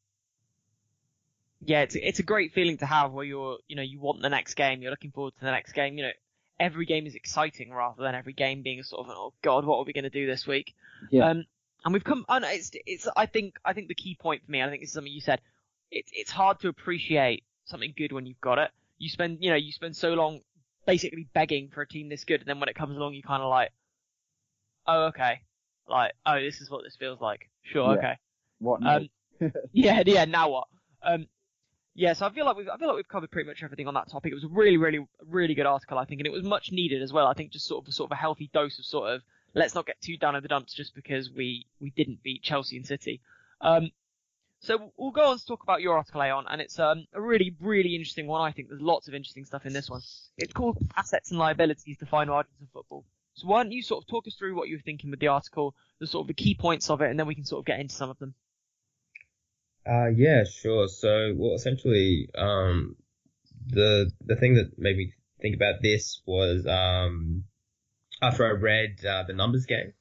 [1.65, 4.29] Yeah, it's it's a great feeling to have where you're you know you want the
[4.29, 5.97] next game, you're looking forward to the next game.
[5.97, 6.13] You know,
[6.61, 9.79] every game is exciting rather than every game being a sort of oh god, what
[9.79, 10.75] are we going to do this week?
[11.11, 11.31] Yeah.
[11.31, 11.45] Um,
[11.85, 12.25] and we've come.
[12.29, 13.09] Oh no, it's it's.
[13.17, 14.63] I think I think the key point for me.
[14.63, 15.41] I think this is something you said.
[15.91, 18.71] It's it's hard to appreciate something good when you've got it.
[18.99, 20.41] You spend you know you spend so long
[20.87, 23.43] basically begging for a team this good, and then when it comes along, you kind
[23.43, 23.71] of like,
[24.87, 25.41] oh okay,
[25.89, 27.49] like oh this is what this feels like.
[27.63, 27.99] Sure, Yeah.
[27.99, 28.19] okay.
[28.59, 28.81] What?
[28.87, 29.09] Um,
[29.73, 30.25] yeah, yeah.
[30.25, 30.69] Now what?
[31.03, 31.27] Um,
[31.95, 32.13] yeah.
[32.13, 34.11] So I feel like we've I feel like we've covered pretty much everything on that
[34.11, 34.33] topic.
[34.33, 37.03] It was a really, really, really good article, I think, and it was much needed
[37.03, 37.27] as well.
[37.27, 39.23] I think just sort of a sort of a healthy dose of sort of
[39.55, 42.77] let's not get too down in the dumps just because we we didn't beat Chelsea
[42.77, 43.21] and City.
[43.61, 43.91] Um,
[44.65, 47.55] so we'll go on to talk about your article, Ayon, and it's um, a really,
[47.61, 48.41] really interesting one.
[48.41, 50.01] I think there's lots of interesting stuff in this one.
[50.39, 53.05] It's called Assets and Liabilities Define Margins of Football.
[53.35, 55.29] So why don't you sort of talk us through what you were thinking with the
[55.29, 57.67] article, the sort of the key points of it, and then we can sort of
[57.67, 58.35] get into some of them.
[59.87, 60.89] Uh, yeah, sure.
[60.89, 62.97] So, well, essentially, um,
[63.67, 67.45] the the thing that made me think about this was um,
[68.23, 69.93] after I read uh, the Numbers Game.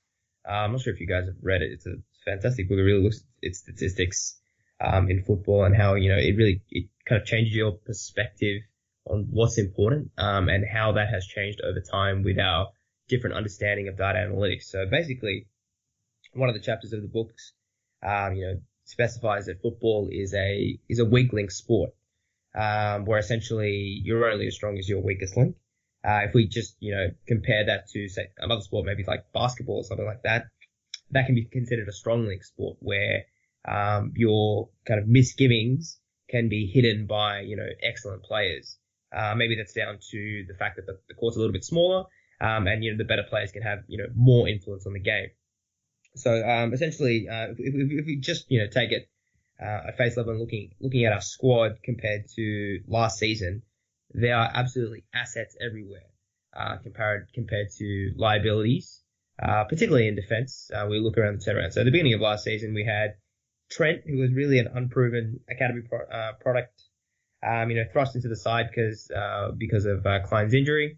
[0.47, 1.71] Uh, I'm not sure if you guys have read it.
[1.71, 2.77] It's a fantastic book.
[2.77, 4.37] It really looks at its statistics
[4.83, 8.61] um, in football and how you know it really it kind of changes your perspective
[9.05, 12.69] on what's important um, and how that has changed over time with our
[13.09, 14.63] different understanding of data analytics.
[14.63, 15.47] So basically,
[16.33, 17.53] one of the chapters of the books,
[18.01, 21.91] um, you know, specifies that football is a is a weak link sport,
[22.55, 25.55] um, where essentially you're only as strong as your weakest link.
[26.05, 29.77] Uh, if we just you know compare that to say another sport, maybe like basketball
[29.77, 30.45] or something like that,
[31.11, 33.23] that can be considered a strong link sport where
[33.67, 35.99] um, your kind of misgivings
[36.29, 38.77] can be hidden by you know excellent players.
[39.15, 42.05] Uh, maybe that's down to the fact that the, the court's a little bit smaller,
[42.41, 44.99] um, and you know the better players can have you know more influence on the
[44.99, 45.29] game.
[46.15, 49.09] So um, essentially, uh, if, if, if we just you know take it
[49.61, 53.61] uh, at face level and looking looking at our squad compared to last season,
[54.11, 56.09] there are absolutely assets everywhere
[56.55, 59.01] uh, compared compared to liabilities,
[59.41, 60.69] uh, particularly in defence.
[60.73, 61.73] Uh, we look around the turnaround.
[61.73, 63.15] So at the beginning of last season, we had
[63.75, 66.81] Trent, who was really an unproven academy pro- uh, product,
[67.45, 70.97] um, you know, thrust into the side because uh, because of uh, Clyne's injury.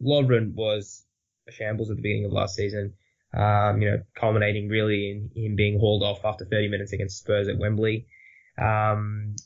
[0.00, 1.04] Lovren was
[1.48, 2.94] a shambles at the beginning of last season
[3.34, 7.48] um, you know, culminating really in him being hauled off after 30 minutes against Spurs
[7.48, 8.06] at Wembley.
[8.56, 9.36] Um,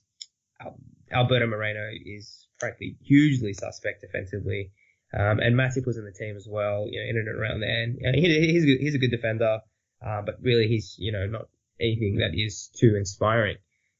[1.10, 4.70] Alberto Moreno is frankly hugely suspect defensively.
[5.12, 7.82] Um, and Matip was in the team as well, you know, in and around there.
[7.82, 9.58] And, and he, he's, a good, he's a good defender,
[10.04, 11.48] uh, but really he's, you know, not
[11.80, 13.56] anything that is too inspiring.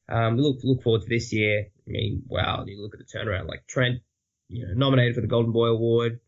[0.09, 1.67] Um, look, look forward to this year.
[1.87, 3.99] I mean, wow, you look at the turnaround like Trent,
[4.49, 6.19] you know, nominated for the Golden Boy Award.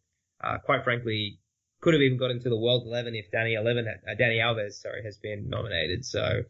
[0.41, 1.39] Uh, quite frankly,
[1.81, 5.03] could have even got into the World 11 if Danny 11, uh, Dani Alves, sorry,
[5.03, 6.05] has been nominated.
[6.05, 6.43] So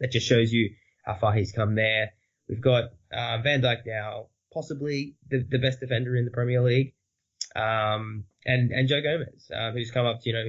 [0.00, 0.70] that just shows you
[1.04, 2.12] how far he's come there.
[2.48, 6.94] We've got uh, Van Dijk now, possibly the, the best defender in the Premier League,
[7.54, 10.44] um, and and Joe Gomez, um, who's come up to you know,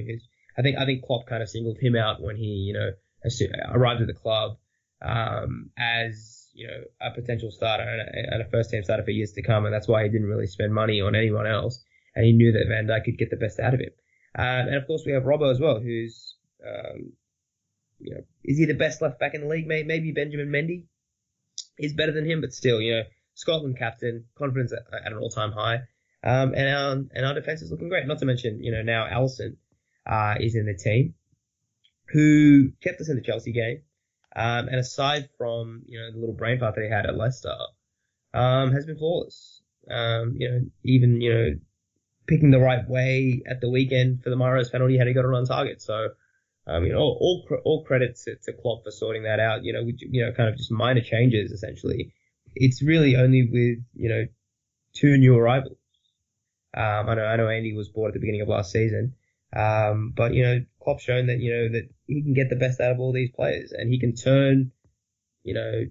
[0.56, 2.90] I think I think Klopp kind of singled him out when he you know
[3.72, 4.56] arrived at the club
[5.02, 9.32] um, as you know a potential starter and a, a first team starter for years
[9.32, 11.82] to come, and that's why he didn't really spend money on anyone else,
[12.14, 13.90] and he knew that Van Dijk could get the best out of him.
[14.36, 17.12] Um, and of course we have Robbo as well, who's um,
[17.98, 19.66] you know is he the best left back in the league?
[19.66, 20.84] Maybe Benjamin Mendy
[21.78, 23.02] is better than him, but still you know
[23.34, 25.80] Scotland captain, confidence at, at an all time high.
[26.22, 28.06] Um, and our and our defense is looking great.
[28.06, 29.56] Not to mention, you know, now Alisson
[30.06, 31.14] uh, is in the team,
[32.12, 33.82] who kept us in the Chelsea game.
[34.34, 37.56] Um, and aside from you know the little brain fart that he had at Leicester,
[38.32, 39.60] um, has been flawless.
[39.90, 41.50] Um, you know, even you know
[42.26, 45.34] picking the right way at the weekend for the Mahrez penalty had he got it
[45.34, 45.82] on target.
[45.82, 46.10] So,
[46.66, 49.64] um, you know, all all, all credit to, to Klopp for sorting that out.
[49.64, 52.14] You know, you know, kind of just minor changes essentially.
[52.54, 54.26] It's really only with you know
[54.92, 55.76] two new arrivals.
[56.72, 59.14] Um, I know I know Andy was bought at the beginning of last season,
[59.54, 62.80] um, but you know Klopp's shown that you know that he can get the best
[62.80, 64.72] out of all these players, and he can turn,
[65.42, 65.84] you know,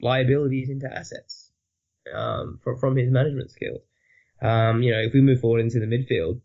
[0.00, 1.50] liabilities into assets
[2.14, 3.80] um, from from his management skills.
[4.40, 6.40] Um, you know, if we move forward into the midfield,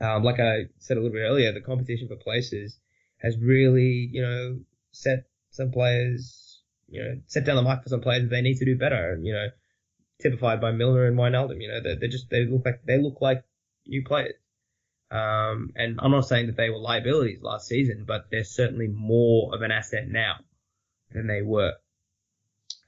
[0.00, 2.78] um, like I said a little bit earlier, the competition for places
[3.18, 4.60] has really, you know,
[4.92, 8.58] set some players, you know, set down the mark for some players that they need
[8.58, 9.18] to do better.
[9.22, 9.46] You know,
[10.20, 11.60] typified by Milner and Wijnaldum.
[11.60, 13.44] You know, they're, just they look like they look like
[13.86, 14.34] new players.
[15.14, 19.54] Um, and I'm not saying that they were liabilities last season, but they're certainly more
[19.54, 20.38] of an asset now
[21.12, 21.74] than they were.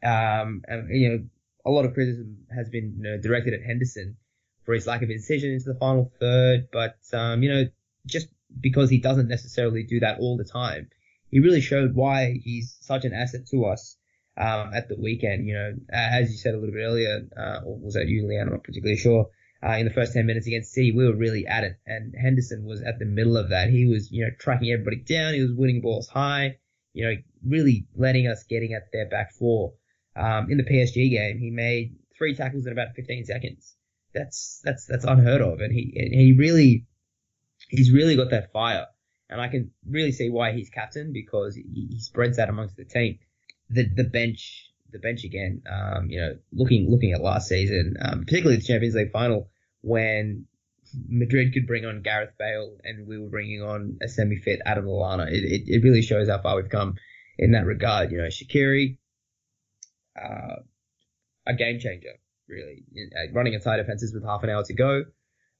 [0.02, 1.24] Um, and, you know,
[1.64, 4.16] a lot of criticism has been you know, directed at Henderson
[4.64, 7.64] for his lack of incision into the final third, but, um, you know,
[8.06, 8.26] just
[8.60, 10.90] because he doesn't necessarily do that all the time,
[11.30, 13.96] he really showed why he's such an asset to us
[14.36, 15.46] um, at the weekend.
[15.46, 18.42] You know, as you said a little bit earlier, uh, or was that you, Leanne?
[18.42, 19.28] I'm not particularly sure
[19.64, 21.78] uh, in the first 10 minutes against City, we were really at it.
[21.86, 23.70] And Henderson was at the middle of that.
[23.70, 25.34] He was, you know, tracking everybody down.
[25.34, 26.58] He was winning balls high,
[26.92, 27.14] you know,
[27.44, 29.74] really letting us getting at their back four.
[30.14, 33.76] Um, in the PSG game, he made three tackles in about 15 seconds.
[34.14, 35.60] That's, that's, that's unheard of.
[35.60, 36.86] And he, and he really,
[37.68, 38.86] he's really got that fire.
[39.28, 42.84] And I can really see why he's captain because he, he spreads that amongst the
[42.84, 43.18] team.
[43.68, 45.62] The, the bench, the bench again.
[45.70, 49.48] Um, you know, looking looking at last season, um, particularly the Champions League final,
[49.82, 50.46] when
[51.08, 55.30] Madrid could bring on Gareth Bale and we were bringing on a semi-fit Adam Lallana.
[55.30, 56.94] It, it, it really shows how far we've come
[57.38, 58.12] in that regard.
[58.12, 58.98] You know, Shaqiri,
[60.20, 60.56] uh,
[61.46, 62.14] a game changer,
[62.48, 62.84] really.
[62.96, 65.04] Uh, running inside defenses with half an hour to go.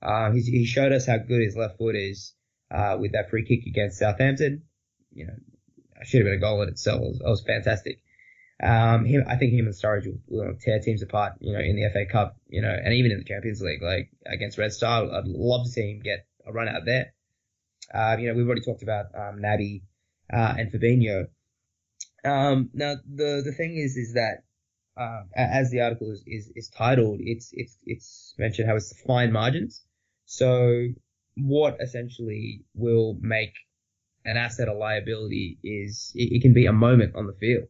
[0.03, 2.35] Um, he showed us how good his left foot is
[2.70, 4.62] uh, with that free kick against Southampton.
[5.12, 5.35] You know,
[6.01, 7.01] I should have been a goal in itself.
[7.01, 8.01] It was, it was fantastic.
[8.62, 11.77] Um, him, I think him and Sturridge will, will, tear teams apart, you know, in
[11.77, 15.05] the FA Cup, you know, and even in the Champions League, like against Red Star.
[15.05, 17.12] I'd love to see him get a run out there.
[17.92, 19.83] Uh, you know, we've already talked about um, Naby
[20.33, 21.27] uh, and Fabinho.
[22.25, 24.45] Um, now the the thing is, is that
[24.97, 29.33] uh, as the article is, is, is titled, it's it's it's mentioned how it's fine
[29.33, 29.85] margins.
[30.25, 30.88] So
[31.37, 33.53] what essentially will make
[34.25, 37.69] an asset a liability is it, it can be a moment on the field.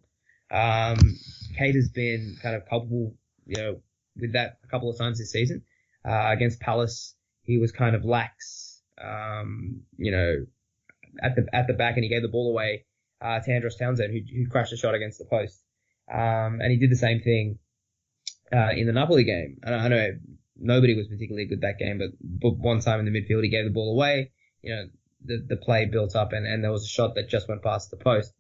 [0.51, 1.19] Um,
[1.59, 3.15] Keita has been kind of culpable,
[3.47, 3.81] you know,
[4.17, 5.63] with that a couple of times this season.
[6.05, 10.47] Uh, against Palace, he was kind of lax, um, you know,
[11.23, 12.85] at the at the back, and he gave the ball away
[13.21, 15.61] uh, to Andros Townsend, who, who crashed a shot against the post.
[16.13, 17.59] Um, and he did the same thing
[18.53, 19.59] uh, in the Napoli game.
[19.63, 20.09] And I know
[20.57, 23.65] nobody was particularly good that game, but, but one time in the midfield, he gave
[23.65, 24.31] the ball away.
[24.63, 24.85] You know,
[25.25, 27.91] the the play built up, and, and there was a shot that just went past
[27.91, 28.33] the post.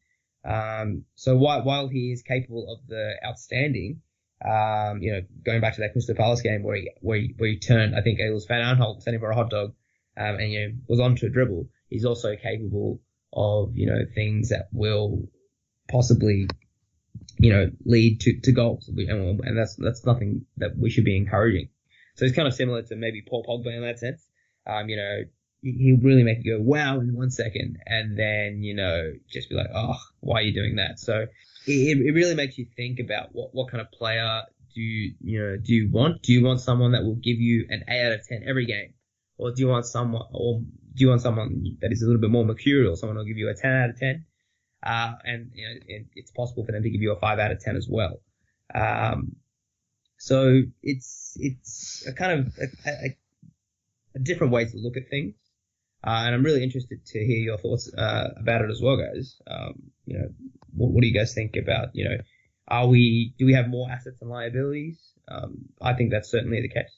[0.46, 4.02] Um, so while, while he is capable of the outstanding,
[4.44, 7.50] um, you know, going back to that Crystal Palace game where he, where he, where
[7.50, 9.74] he turned, I think it was Van Aanholt sending for a hot dog,
[10.16, 11.68] um, and, you know, was onto a dribble.
[11.88, 13.00] He's also capable
[13.32, 15.28] of, you know, things that will
[15.88, 16.48] possibly,
[17.38, 18.88] you know, lead to, to goals.
[18.88, 21.70] And, and that's, that's nothing that we should be encouraging.
[22.14, 24.26] So it's kind of similar to maybe Paul Pogba in that sense.
[24.66, 25.22] Um, you know,
[25.62, 29.54] he'll really make you go wow in one second, and then you know just be
[29.54, 30.98] like, oh, why are you doing that?
[30.98, 31.26] So
[31.66, 34.42] it, it really makes you think about what what kind of player
[34.74, 36.22] do you you know do you want?
[36.22, 38.94] Do you want someone that will give you an eight out of ten every game,
[39.38, 42.30] or do you want someone or do you want someone that is a little bit
[42.30, 42.96] more mercurial?
[42.96, 44.24] Someone will give you a ten out of ten,
[44.82, 47.50] uh, and you know it, it's possible for them to give you a five out
[47.50, 48.20] of ten as well.
[48.74, 49.36] Um,
[50.18, 53.16] so it's it's a kind of a, a,
[54.16, 55.34] a different way to look at things.
[56.04, 59.36] Uh, and I'm really interested to hear your thoughts uh, about it as well, guys.
[59.46, 60.28] Um, you know,
[60.72, 62.16] what, what, do you guys think about, you know,
[62.68, 65.00] are we, do we have more assets and liabilities?
[65.28, 66.96] Um, I think that's certainly the case.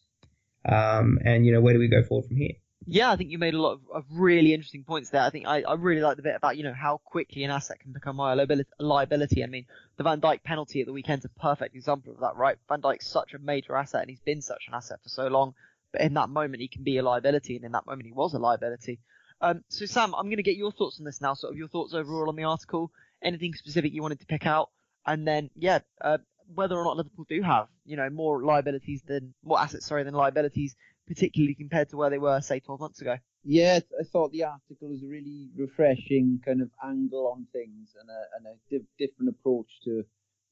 [0.64, 2.52] Um, and, you know, where do we go forward from here?
[2.86, 5.20] Yeah, I think you made a lot of, of really interesting points there.
[5.20, 7.80] I think I, I really like the bit about, you know, how quickly an asset
[7.80, 8.34] can become a
[8.78, 9.42] liability.
[9.42, 12.56] I mean, the Van Dijk penalty at the weekend's a perfect example of that, right?
[12.68, 15.54] Van Dijk's such a major asset and he's been such an asset for so long,
[15.92, 18.34] but in that moment he can be a liability and in that moment he was
[18.34, 19.00] a liability.
[19.40, 21.68] Um, so Sam, I'm going to get your thoughts on this now, sort of your
[21.68, 22.90] thoughts overall on the article,
[23.22, 24.70] anything specific you wanted to pick out,
[25.06, 26.18] and then, yeah, uh,
[26.54, 30.14] whether or not Liverpool do have, you know, more liabilities than, more assets, sorry, than
[30.14, 30.74] liabilities
[31.06, 33.16] particularly compared to where they were, say, 12 months ago.
[33.44, 38.10] Yeah, I thought the article was a really refreshing kind of angle on things and
[38.10, 40.04] a, and a di- different approach to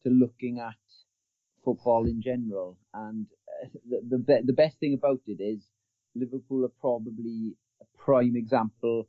[0.04, 0.74] to looking at
[1.66, 2.78] football in general.
[2.94, 3.26] And
[3.62, 5.60] uh, the the, be- the best thing about it is
[6.14, 9.08] Liverpool are probably a prime example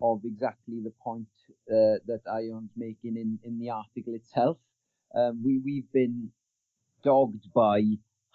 [0.00, 1.28] of exactly the point
[1.70, 4.56] uh, that Ayon's making in, in the article itself.
[5.14, 6.30] Um, we we've been
[7.04, 7.82] dogged by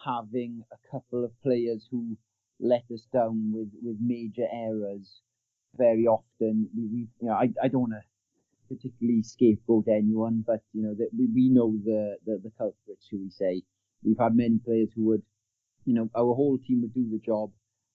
[0.06, 2.18] having a couple of players who
[2.60, 5.22] let us down with, with major errors
[5.76, 6.70] very often.
[6.76, 8.02] We, we you know, I, I don't want to
[8.74, 13.20] particularly scapegoat anyone, but you know that we, we know the, the, the culprits, shall
[13.20, 13.62] we say.
[14.04, 15.24] We've had many players who would,
[15.86, 17.52] you know, our whole team would do the job,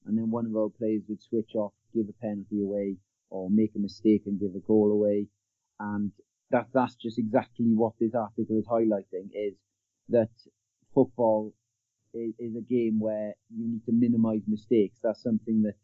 [0.06, 2.96] and then one of our players would switch off, give a penalty away,
[3.30, 5.26] or make a mistake and give a goal away,
[5.80, 6.12] and
[6.50, 9.54] that that's just exactly what this article is highlighting is
[10.08, 10.30] that
[10.94, 11.52] football
[12.14, 14.98] is, is a game where you need to minimise mistakes.
[15.02, 15.74] That's something that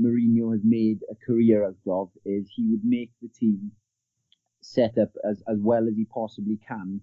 [0.00, 2.10] Mourinho has made a career out of.
[2.24, 3.72] Is he would make the team
[4.60, 7.00] set up as, as well as he possibly can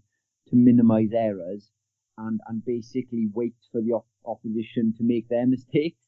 [0.50, 1.72] to minimise errors
[2.18, 6.00] and and basically wait for the op- opposition to make their mistakes.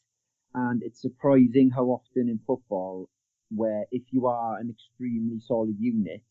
[0.54, 3.10] And it's surprising how often in football,
[3.50, 6.24] where if you are an extremely solid unit,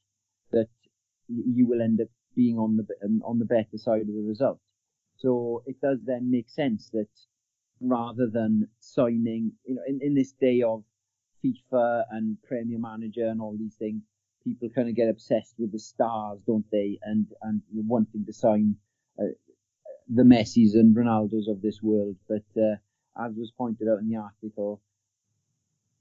[0.52, 0.68] that
[1.28, 4.58] you will end up being on the um, on the better side of the result.
[5.16, 7.08] So it does then make sense that
[7.80, 10.84] rather than signing, you know, in, in this day of
[11.44, 14.02] FIFA and Premier Manager and all these things,
[14.46, 16.98] people kind of get obsessed with the stars, don't they?
[17.02, 18.76] And and wanting to sign
[19.18, 19.34] uh,
[20.08, 22.16] the Messis and Ronaldos of this world.
[22.28, 22.76] But uh,
[23.18, 24.80] as was pointed out in the article,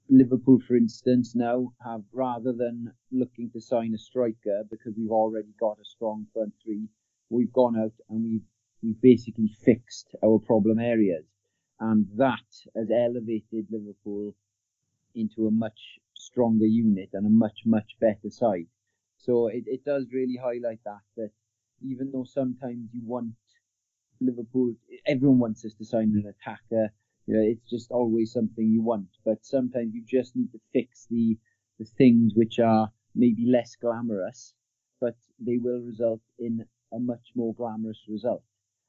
[0.08, 5.52] Liverpool, for instance, now have rather than looking to sign a striker because we've already
[5.58, 6.88] got a strong front three,
[7.28, 8.46] we've gone out and we've
[8.82, 11.24] we've basically fixed our problem areas.
[11.80, 14.34] And that has elevated Liverpool
[15.14, 18.68] into a much stronger unit and a much, much better side.
[19.18, 21.30] So it, it does really highlight that, that
[21.82, 23.32] even though sometimes you want
[24.20, 24.74] Liverpool,
[25.06, 26.92] everyone wants us to sign an attacker,
[27.26, 31.06] you know, it's just always something you want, but sometimes you just need to fix
[31.10, 31.36] the,
[31.78, 34.54] the things which are maybe less glamorous,
[35.00, 38.42] but they will result in a much more glamorous result.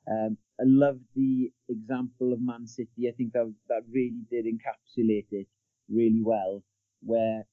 [0.10, 3.10] Um, I love the example of Man City.
[3.10, 5.48] I think that that really did encapsulate it
[5.90, 6.64] really well.
[7.02, 7.44] Where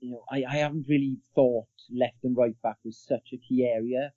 [0.00, 3.64] you know I, I haven't really thought left and right back was such a key
[3.64, 4.12] area,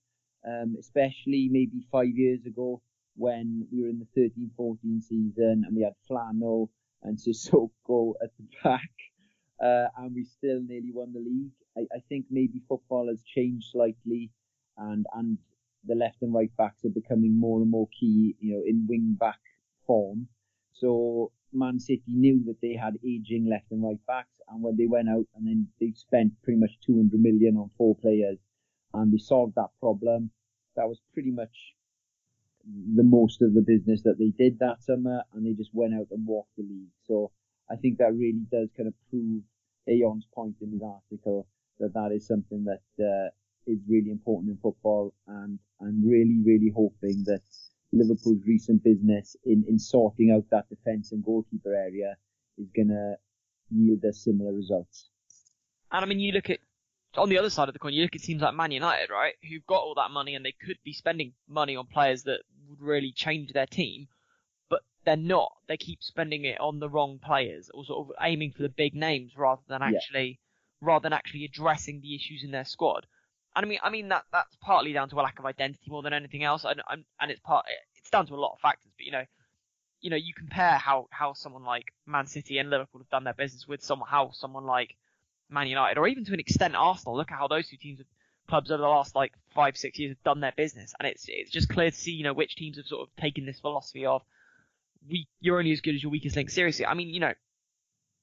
[0.47, 2.81] um, especially maybe five years ago
[3.15, 4.21] when we were in the
[4.57, 6.69] 13-14 season and we had Flano
[7.03, 8.91] and Cissokho at the back,
[9.61, 11.51] uh, and we still nearly won the league.
[11.77, 14.31] I, I think maybe football has changed slightly,
[14.77, 15.37] and and
[15.85, 19.17] the left and right backs are becoming more and more key, you know, in wing
[19.19, 19.39] back
[19.87, 20.27] form.
[20.73, 24.87] So Man City knew that they had aging left and right backs, and when they
[24.87, 28.39] went out and then they spent pretty much 200 million on four players,
[28.93, 30.31] and they solved that problem.
[30.75, 31.75] That was pretty much
[32.95, 36.07] the most of the business that they did that summer, and they just went out
[36.11, 36.93] and walked the league.
[37.05, 37.31] So
[37.69, 39.43] I think that really does kind of prove
[39.87, 41.47] Ayon's point in his article
[41.79, 43.29] that that is something that uh,
[43.65, 47.41] is really important in football, and I'm really, really hoping that
[47.93, 52.15] Liverpool's recent business in, in sorting out that defence and goalkeeper area
[52.57, 53.15] is going to
[53.69, 55.09] yield us similar results.
[55.91, 56.59] And I mean, you look at
[57.17, 59.33] on the other side of the coin, you look at teams like Man United, right,
[59.49, 62.39] who've got all that money and they could be spending money on players that
[62.69, 64.07] would really change their team,
[64.69, 65.51] but they're not.
[65.67, 68.95] They keep spending it on the wrong players or sort of aiming for the big
[68.95, 70.39] names rather than actually
[70.81, 70.87] yeah.
[70.87, 73.05] rather than actually addressing the issues in their squad.
[73.55, 76.01] And I mean, I mean that that's partly down to a lack of identity more
[76.01, 77.65] than anything else, and, and it's part
[77.97, 78.91] it's down to a lot of factors.
[78.97, 79.23] But you know,
[79.99, 83.33] you know, you compare how how someone like Man City and Liverpool have done their
[83.33, 84.95] business with someone how someone like
[85.49, 87.17] Man United, or even to an extent Arsenal.
[87.17, 88.07] Look at how those two teams, have,
[88.47, 91.51] clubs over the last like five six years have done their business, and it's it's
[91.51, 94.21] just clear to see you know which teams have sort of taken this philosophy of
[95.09, 96.85] we you're only as good as your weakest link seriously.
[96.85, 97.33] I mean, you know,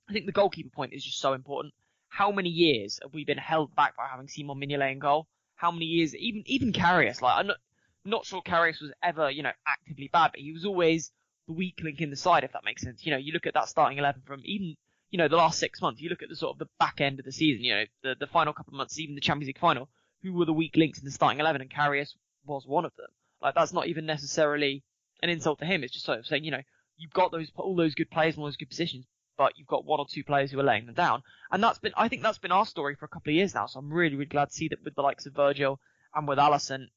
[0.09, 1.75] I think the goalkeeper point is just so important.
[2.09, 5.27] How many years have we been held back by having Simon Mignolet in goal?
[5.57, 7.57] How many years, even even Karius, like I'm not,
[8.05, 11.13] not sure Karius was ever, you know, actively bad, but he was always
[11.47, 13.05] the weak link in the side, if that makes sense.
[13.05, 14.77] You know, you look at that starting eleven from even,
[15.11, 16.01] you know, the last six months.
[16.01, 17.65] You look at the sort of the back end of the season.
[17.65, 19.89] You know, the the final couple of months, even the Champions League final.
[20.23, 23.07] Who were the weak links in the starting eleven, and Karius was one of them.
[23.41, 24.83] Like that's not even necessarily
[25.23, 25.85] an insult to him.
[25.85, 26.63] It's just sort of saying, you know,
[26.97, 29.07] you've got those all those good players in all those good positions,
[29.39, 31.23] but you've got one or two players who are laying them down.
[31.51, 33.67] And that's been, I think that's been our story for a couple of years now.
[33.67, 35.81] So I'm really, really glad to see that with the likes of Virgil
[36.15, 36.89] and with Alisson,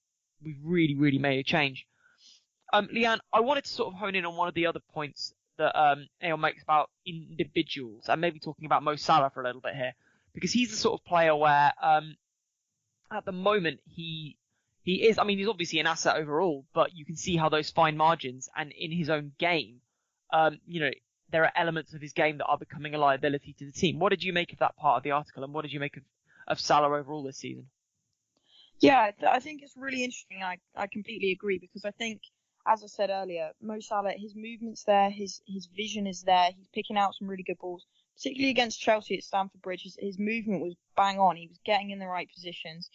[0.44, 1.86] we've really, really made a change.
[2.74, 5.34] Um, Leanne, I wanted to sort of hone in on one of the other points
[5.58, 6.08] that um,
[6.40, 9.94] makes about individuals, and maybe talking about Mo Salah for a little bit here,
[10.34, 12.16] because he's the sort of player where um,
[13.12, 14.38] at the moment he
[14.84, 15.20] he is.
[15.20, 18.50] I mean, he's obviously an asset overall, but you can see how those fine margins
[18.56, 19.82] and in his own game,
[20.34, 20.92] um, you know,
[21.32, 24.00] there are elements of his game that are becoming a liability to the team.
[24.00, 25.98] What did you make of that part of the article, and what did you make
[25.98, 26.04] of,
[26.48, 27.68] of Salah overall this season?
[28.80, 30.42] Yeah, I think it's really interesting.
[30.44, 32.22] I, I completely agree because I think,
[32.68, 36.50] as I said earlier, Mo Salah, his movement's there, his his vision is there.
[36.58, 37.86] He's picking out some really good balls,
[38.18, 39.84] particularly against Chelsea at Stamford Bridge.
[39.84, 41.36] His, his movement was bang on.
[41.36, 42.90] He was getting in the right positions.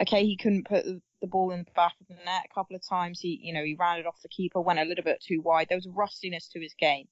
[0.00, 2.88] Okay, he couldn't put the, ball in the back of the net a couple of
[2.88, 3.20] times.
[3.20, 5.66] He, you know, he rounded off the keeper, went a little bit too wide.
[5.68, 7.08] There was a rustiness to his game.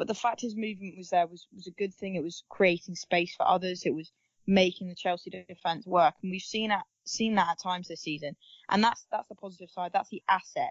[0.00, 2.14] But the fact his movement was there was, was a good thing.
[2.14, 3.82] It was creating space for others.
[3.84, 4.10] It was
[4.46, 6.14] making the Chelsea defence work.
[6.22, 8.34] And we've seen that, seen that at times this season.
[8.70, 9.90] And that's, that's the positive side.
[9.92, 10.70] That's the asset.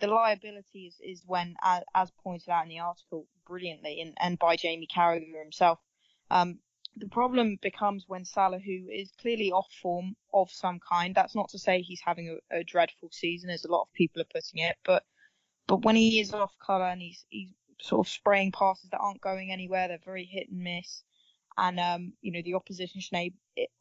[0.00, 4.38] The liability is, is when, as, as pointed out in the article brilliantly and, and
[4.38, 5.78] by Jamie Carragher himself,
[6.30, 6.58] um,
[6.96, 11.48] the problem becomes when Salah, who is clearly off form of some kind, that's not
[11.48, 14.60] to say he's having a, a dreadful season, as a lot of people are putting
[14.60, 15.02] it, but
[15.66, 17.50] but when he is off colour and he's he's
[17.80, 19.88] sort of spraying passes that aren't going anywhere.
[19.88, 21.02] They're very hit and miss.
[21.58, 23.00] And, um, you know, the opposition,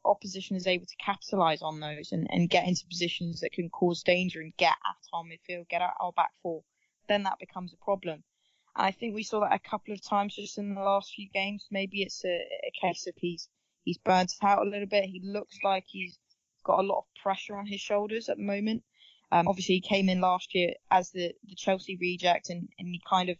[0.05, 4.01] opposition is able to capitalize on those and, and get into positions that can cause
[4.01, 6.63] danger and get at our midfield, get at our back four.
[7.09, 8.23] Then that becomes a problem.
[8.77, 11.27] And I think we saw that a couple of times just in the last few
[11.33, 11.67] games.
[11.69, 12.29] Maybe it's a,
[12.67, 13.49] a case of he's,
[13.83, 15.05] he's burnt out a little bit.
[15.05, 16.17] He looks like he's
[16.63, 18.83] got a lot of pressure on his shoulders at the moment.
[19.31, 23.01] Um, obviously he came in last year as the, the Chelsea reject and, and he
[23.09, 23.37] kind of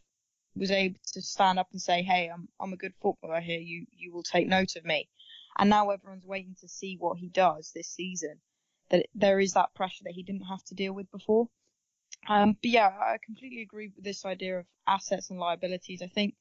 [0.55, 3.59] was able to stand up and say, "Hey, I'm I'm a good footballer here.
[3.59, 5.09] You you will take note of me."
[5.57, 8.41] And now everyone's waiting to see what he does this season.
[8.89, 11.47] That there is that pressure that he didn't have to deal with before.
[12.27, 16.01] Um, but yeah, I completely agree with this idea of assets and liabilities.
[16.01, 16.35] I think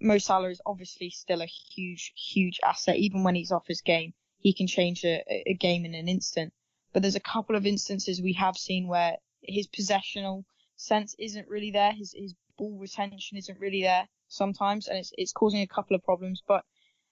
[0.00, 2.96] Mo Salah is obviously still a huge, huge asset.
[2.96, 6.52] Even when he's off his game, he can change a, a game in an instant.
[6.92, 10.44] But there's a couple of instances we have seen where his possessional
[10.76, 11.92] sense isn't really there.
[11.92, 16.04] His his ball retention isn't really there sometimes, and it's it's causing a couple of
[16.04, 16.42] problems.
[16.46, 16.64] But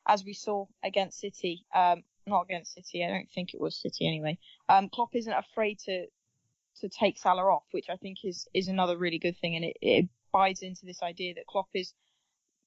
[0.07, 4.07] as we saw against City, um, not against City, I don't think it was City
[4.07, 4.39] anyway.
[4.69, 6.07] Um, Klopp isn't afraid to
[6.81, 9.77] to take Salah off, which I think is is another really good thing, and it,
[9.83, 11.93] it buys into this idea that Klopp is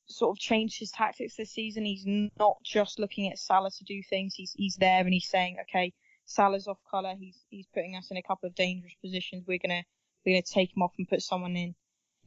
[0.07, 1.85] sort of changed his tactics this season.
[1.85, 2.05] He's
[2.37, 4.35] not just looking at Salah to do things.
[4.35, 5.93] He's he's there and he's saying, okay,
[6.25, 7.15] Salah's off colour.
[7.17, 9.45] He's he's putting us in a couple of dangerous positions.
[9.47, 9.83] We're gonna
[10.25, 11.75] we're gonna take him off and put someone in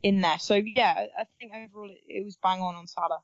[0.07, 0.39] in there.
[0.39, 3.19] So yeah, I think overall it, it was bang on on Salah.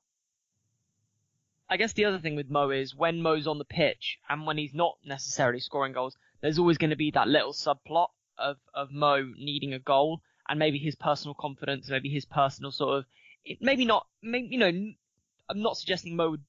[1.71, 4.59] I guess the other thing with Mo is when Mo's on the pitch and when
[4.59, 8.91] he's not necessarily scoring goals, there's always going to be that little subplot of, of
[8.91, 13.05] Mo needing a goal and maybe his personal confidence, maybe his personal sort of,
[13.61, 14.93] maybe not, maybe, you know,
[15.49, 16.45] I'm not suggesting Mo would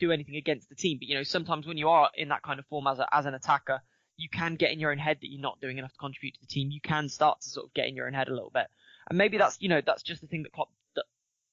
[0.00, 2.58] do anything against the team, but you know, sometimes when you are in that kind
[2.58, 3.82] of form as a, as an attacker,
[4.18, 6.40] you can get in your own head that you're not doing enough to contribute to
[6.40, 6.70] the team.
[6.70, 8.66] You can start to sort of get in your own head a little bit.
[9.08, 11.04] And maybe that's, you know, that's just the thing that Klopp, that,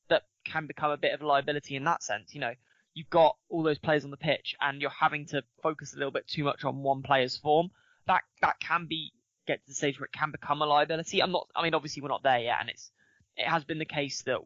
[0.09, 2.33] that can become a bit of a liability in that sense.
[2.33, 2.53] You know,
[2.95, 6.11] you've got all those players on the pitch and you're having to focus a little
[6.11, 7.69] bit too much on one player's form.
[8.07, 9.13] That, that can be,
[9.47, 11.21] get to the stage where it can become a liability.
[11.21, 12.89] I'm not, I mean, obviously we're not there yet and it's,
[13.37, 14.39] it has been the case that,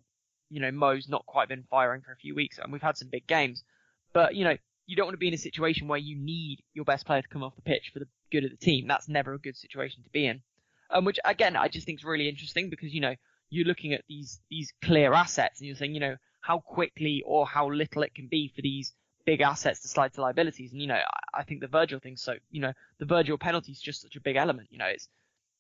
[0.50, 3.08] you know, Mo's not quite been firing for a few weeks and we've had some
[3.10, 3.64] big games.
[4.12, 4.58] But, you know,
[4.90, 7.28] you don't want to be in a situation where you need your best player to
[7.28, 8.88] come off the pitch for the good of the team.
[8.88, 10.42] That's never a good situation to be in
[10.90, 13.16] um, which again I just think is really interesting because you know
[13.50, 17.46] you're looking at these these clear assets and you're saying you know how quickly or
[17.46, 18.94] how little it can be for these
[19.26, 20.72] big assets to slide to liabilities.
[20.72, 22.18] And you know I, I think the Virgil thing.
[22.18, 24.70] So you know the Virgil penalty is just such a big element.
[24.72, 25.08] You know it's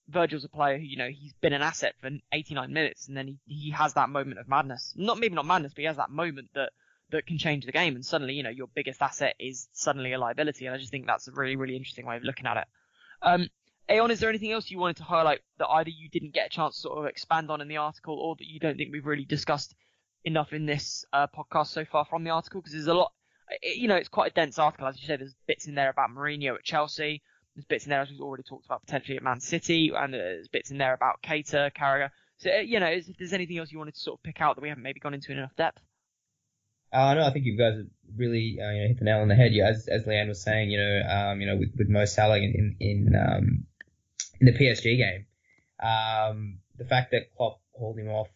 [0.07, 3.27] Virgil's a player who you know he's been an asset for 89 minutes and then
[3.27, 4.93] he he has that moment of madness.
[4.95, 6.71] Not maybe not madness, but he has that moment that
[7.11, 10.19] that can change the game and suddenly you know your biggest asset is suddenly a
[10.19, 10.65] liability.
[10.65, 12.65] And I just think that's a really really interesting way of looking at it.
[13.21, 13.49] Um,
[13.89, 16.49] Ayon, is there anything else you wanted to highlight that either you didn't get a
[16.49, 19.05] chance to sort of expand on in the article or that you don't think we've
[19.05, 19.73] really discussed
[20.23, 23.11] enough in this uh, podcast so far from the article because there's a lot.
[23.63, 25.21] It, you know, it's quite a dense article, as you said.
[25.21, 27.23] There's bits in there about Mourinho at Chelsea.
[27.55, 30.47] There's bits in there, as we've already talked about, potentially at Man City, and there's
[30.47, 32.11] bits in there about Keita, Carragher.
[32.37, 34.55] So, uh, you know, if there's anything else you wanted to sort of pick out
[34.55, 35.81] that we haven't maybe gone into in enough depth.
[36.91, 37.83] Uh, no, I think you guys
[38.15, 39.53] really uh, you know, hit the nail on the head.
[39.53, 42.37] Yeah, as as Leanne was saying, you know, um, you know, with, with Mo Salah
[42.37, 43.65] in in um,
[44.39, 45.25] in the PSG game,
[45.81, 48.29] um, the fact that Klopp hauled him off,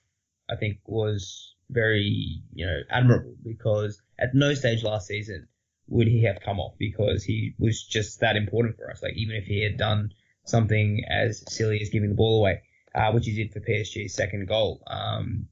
[0.49, 5.47] I think, was very you know admirable because at no stage last season
[5.87, 9.01] would he have come off because he was just that important for us.
[9.01, 10.13] Like even if he had done
[10.45, 12.61] something as silly as giving the ball away,
[12.93, 15.47] uh, which he did for PSG's second goal, um,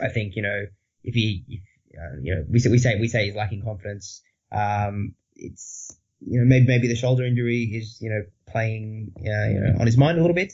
[0.00, 0.64] I think you know
[1.04, 1.60] if he if
[1.94, 4.22] uh, you know, we say, we say, we say he's lacking confidence.
[4.52, 9.60] Um, it's, you know, maybe, maybe the shoulder injury is, you know, playing, uh, you
[9.60, 10.52] know, on his mind a little bit.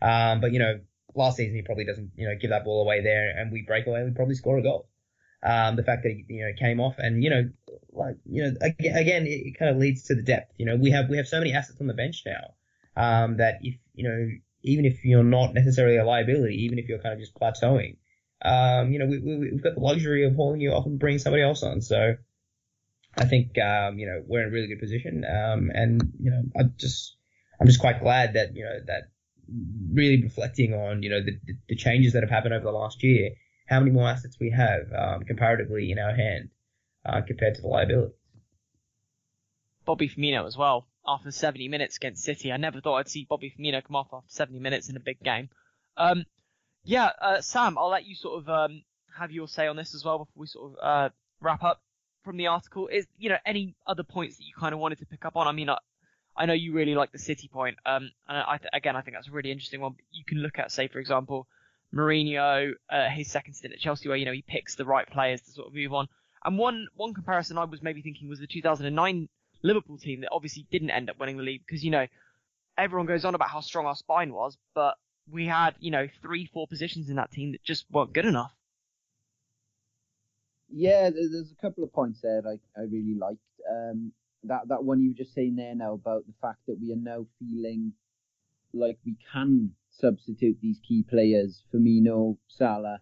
[0.00, 0.80] Um, but, you know,
[1.14, 3.86] last season he probably doesn't, you know, give that ball away there and we break
[3.86, 4.88] away, and we probably score a goal.
[5.44, 7.50] Um, the fact that he, you know, came off and, you know,
[7.92, 10.52] like, you know, again, it, it kind of leads to the depth.
[10.56, 12.54] You know, we have, we have so many assets on the bench now,
[12.96, 14.28] um, that if, you know,
[14.62, 17.96] even if you're not necessarily a liability, even if you're kind of just plateauing,
[18.44, 21.18] um, you know, we, we, have got the luxury of hauling you off and bringing
[21.18, 21.80] somebody else on.
[21.80, 22.14] So
[23.16, 25.24] I think, um, you know, we're in a really good position.
[25.24, 27.16] Um, and, you know, I just,
[27.60, 29.10] I'm just quite glad that, you know, that
[29.92, 31.38] really reflecting on, you know, the,
[31.68, 33.30] the changes that have happened over the last year,
[33.66, 36.50] how many more assets we have, um, comparatively in our hand,
[37.06, 38.16] uh, compared to the liabilities.
[39.84, 40.86] Bobby Firmino as well.
[41.06, 44.30] After 70 minutes against City, I never thought I'd see Bobby Firmino come off after
[44.30, 45.48] 70 minutes in a big game.
[45.96, 46.24] Um,
[46.84, 48.82] yeah, uh, Sam, I'll let you sort of um,
[49.16, 51.08] have your say on this as well before we sort of uh,
[51.40, 51.80] wrap up
[52.24, 52.88] from the article.
[52.88, 55.46] Is you know any other points that you kind of wanted to pick up on?
[55.46, 55.78] I mean, I,
[56.36, 59.16] I know you really like the City point, um, and I th- again I think
[59.16, 59.94] that's a really interesting one.
[60.10, 61.46] You can look at, say, for example,
[61.94, 65.40] Mourinho, uh, his second stint at Chelsea, where you know he picks the right players
[65.42, 66.08] to sort of move on.
[66.44, 69.28] And one one comparison I was maybe thinking was the 2009
[69.62, 72.06] Liverpool team that obviously didn't end up winning the league because you know
[72.76, 74.96] everyone goes on about how strong our spine was, but
[75.30, 78.52] we had, you know, three, four positions in that team that just weren't good enough.
[80.68, 83.38] Yeah, there's a couple of points there I, I really liked.
[83.70, 84.12] Um,
[84.44, 86.96] that that one you were just saying there now about the fact that we are
[86.96, 87.92] now feeling
[88.72, 92.98] like we can substitute these key players, Firmino, Salah,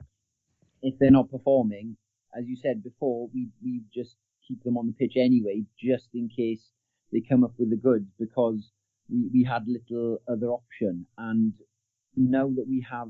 [0.83, 1.97] if they're not performing.
[2.37, 4.16] As you said before, we we just
[4.47, 6.71] keep them on the pitch anyway, just in case
[7.12, 8.71] they come up with the goods, because
[9.09, 11.07] we, we had little other option.
[11.18, 11.53] And
[12.16, 13.08] now that we have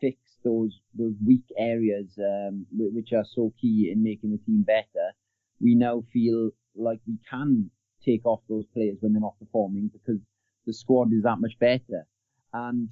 [0.00, 5.12] fixed those those weak areas, um, which are so key in making the team better,
[5.60, 7.70] we now feel like we can
[8.04, 10.20] take off those players when they're not performing because
[10.66, 12.06] the squad is that much better.
[12.52, 12.88] And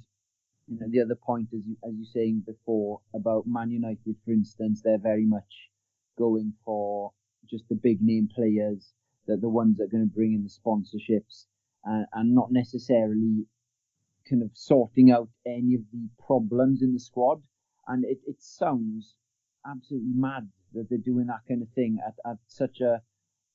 [0.67, 4.31] you know, the other point, as you as you saying before about Man United, for
[4.31, 5.69] instance, they're very much
[6.17, 7.11] going for
[7.49, 8.93] just the big name players,
[9.25, 11.45] that the ones that are going to bring in the sponsorships,
[11.85, 13.45] and, and not necessarily
[14.29, 17.41] kind of sorting out any of the problems in the squad.
[17.87, 19.15] And it, it sounds
[19.65, 23.01] absolutely mad that they're doing that kind of thing at, at such a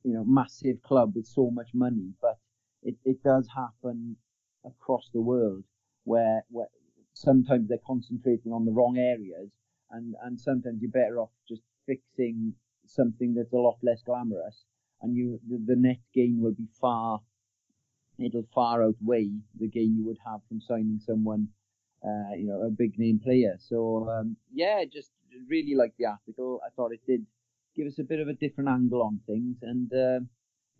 [0.02, 2.12] you know massive club with so much money.
[2.20, 2.38] But
[2.82, 4.16] it, it does happen
[4.64, 5.64] across the world
[6.04, 6.68] where, where
[7.14, 9.50] sometimes they're concentrating on the wrong areas
[9.90, 12.54] and, and sometimes you're better off just fixing
[12.86, 14.64] something that's a lot less glamorous
[15.02, 17.20] and you the, the net gain will be far
[18.18, 21.48] it'll far outweigh the gain you would have from signing someone,
[22.04, 23.56] uh, you know, a big name player.
[23.58, 25.10] So um, yeah, just
[25.48, 26.60] really like the article.
[26.64, 27.26] I thought it did
[27.76, 30.24] give us a bit of a different angle on things, and uh,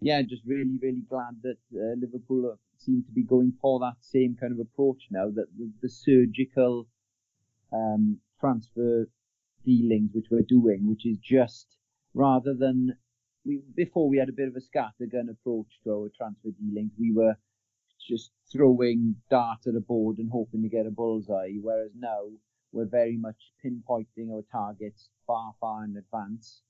[0.00, 4.36] yeah, just really really glad that uh, Liverpool seem to be going for that same
[4.38, 5.26] kind of approach now.
[5.30, 6.86] That the, the surgical
[7.72, 9.08] um, transfer
[9.64, 11.76] dealings which we're doing, which is just
[12.12, 12.96] rather than
[13.44, 16.92] we before we had a bit of a scattergun approach to our transfer dealings.
[16.98, 17.36] We were
[18.08, 22.20] just throwing dart at a board and hoping to get a bullseye, whereas now
[22.72, 26.62] we're very much pinpointing our targets far, far in advance,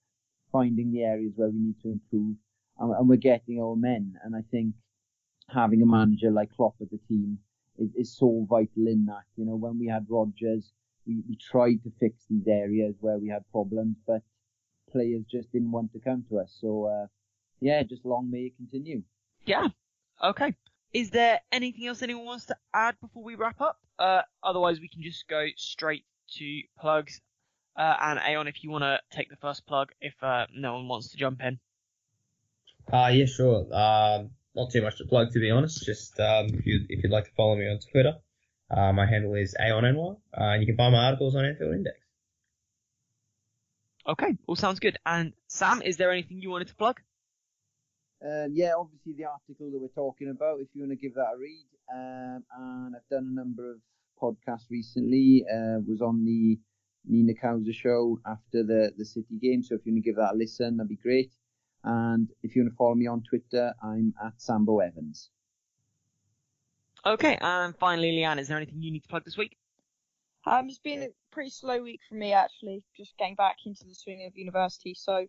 [0.52, 2.36] finding the areas where we need to improve,
[2.78, 4.14] and, and we're getting our men.
[4.22, 4.74] And I think
[5.48, 7.38] having a manager like Klopp at the team
[7.78, 9.24] is, is so vital in that.
[9.36, 10.72] You know, when we had Rodgers,
[11.06, 14.22] we, we tried to fix these areas where we had problems, but
[14.90, 16.56] players just didn't want to come to us.
[16.60, 17.06] So uh,
[17.60, 19.02] yeah, just long may it continue.
[19.44, 19.68] Yeah.
[20.22, 20.54] Okay.
[20.92, 23.78] Is there anything else anyone wants to add before we wrap up?
[23.98, 26.04] Uh, otherwise, we can just go straight
[26.36, 27.20] to plugs.
[27.76, 30.86] Uh, and Ayon, if you want to take the first plug, if uh, no one
[30.86, 31.58] wants to jump in.
[32.92, 33.66] Uh, yeah, sure.
[33.74, 35.84] Um, not too much to plug, to be honest.
[35.84, 38.14] Just um, if you if you'd like to follow me on Twitter,
[38.70, 41.96] uh, my handle is AonNY, uh, and you can find my articles on Anfield Index.
[44.06, 44.98] Okay, all sounds good.
[45.06, 47.00] And Sam, is there anything you wanted to plug?
[48.24, 51.34] Um, yeah, obviously the article that we're talking about, if you want to give that
[51.34, 51.66] a read.
[51.92, 53.78] Um, and I've done a number of
[54.20, 55.44] podcasts recently.
[55.50, 56.58] Uh, was on the
[57.06, 59.62] Nina Kauser show after the, the City game.
[59.62, 61.32] So if you want to give that a listen, that'd be great.
[61.82, 65.30] And if you want to follow me on Twitter, I'm at Sambo Evans.
[67.06, 69.58] Okay, and finally, Leanne, is there anything you need to plug this week?
[70.46, 73.94] Um, it's been a pretty slow week for me actually, just getting back into the
[73.94, 74.94] swing of university.
[74.94, 75.26] So,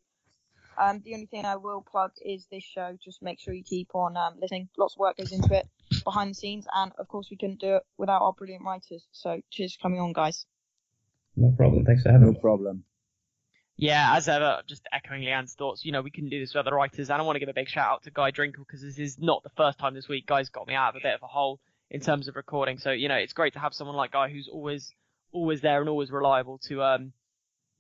[0.78, 2.98] um, the only thing I will plug is this show.
[3.02, 4.68] Just make sure you keep on um, listening.
[4.78, 5.68] Lots of work goes into it
[6.04, 9.06] behind the scenes, and of course we couldn't do it without our brilliant writers.
[9.12, 10.46] So, cheers for coming on, guys.
[11.38, 11.86] No problem.
[11.86, 12.34] Thanks for having me.
[12.34, 12.84] No problem.
[13.78, 15.84] Yeah, as ever, just echoing Leanne's thoughts.
[15.84, 17.54] You know, we couldn't do this with other writers, and I want to give a
[17.54, 20.26] big shout out to Guy Drinkle because this is not the first time this week.
[20.26, 21.60] Guy's got me out of a bit of a hole
[21.92, 22.78] in terms of recording.
[22.78, 24.94] So you know, it's great to have someone like Guy who's always,
[25.32, 27.14] always there and always reliable to, um,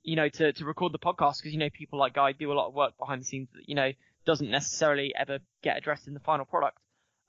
[0.03, 2.53] you know, to to record the podcast because you know people like Guy do a
[2.53, 3.91] lot of work behind the scenes that you know
[4.25, 6.77] doesn't necessarily ever get addressed in the final product.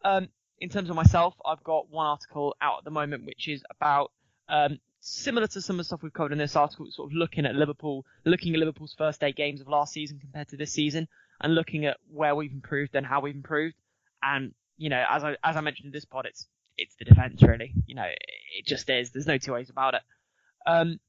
[0.05, 3.63] Um, in terms of myself, I've got one article out at the moment which is
[3.71, 4.13] about
[4.49, 7.47] um, similar to some of the stuff we've covered in this article, sort of looking
[7.47, 11.09] at Liverpool, looking at Liverpool's first eight games of last season compared to this season,
[11.41, 13.77] and looking at where we've improved and how we've improved.
[14.23, 16.47] And you know, as I as I mentioned in this pod, it's
[16.79, 17.73] it's the defence really.
[17.87, 18.07] You know,
[18.59, 19.11] it just is.
[19.11, 20.03] There's no two ways about it.
[20.67, 21.01] Um,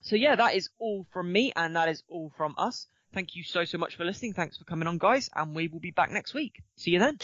[0.00, 2.88] so yeah, that is all from me, and that is all from us.
[3.14, 4.32] Thank you so so much for listening.
[4.32, 6.62] Thanks for coming on, guys, and we will be back next week.
[6.76, 7.18] See you then.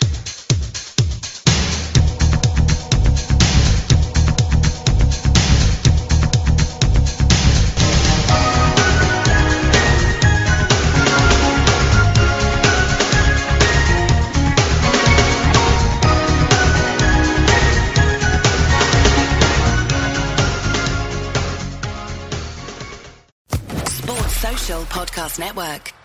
[24.77, 25.98] Podcast Network.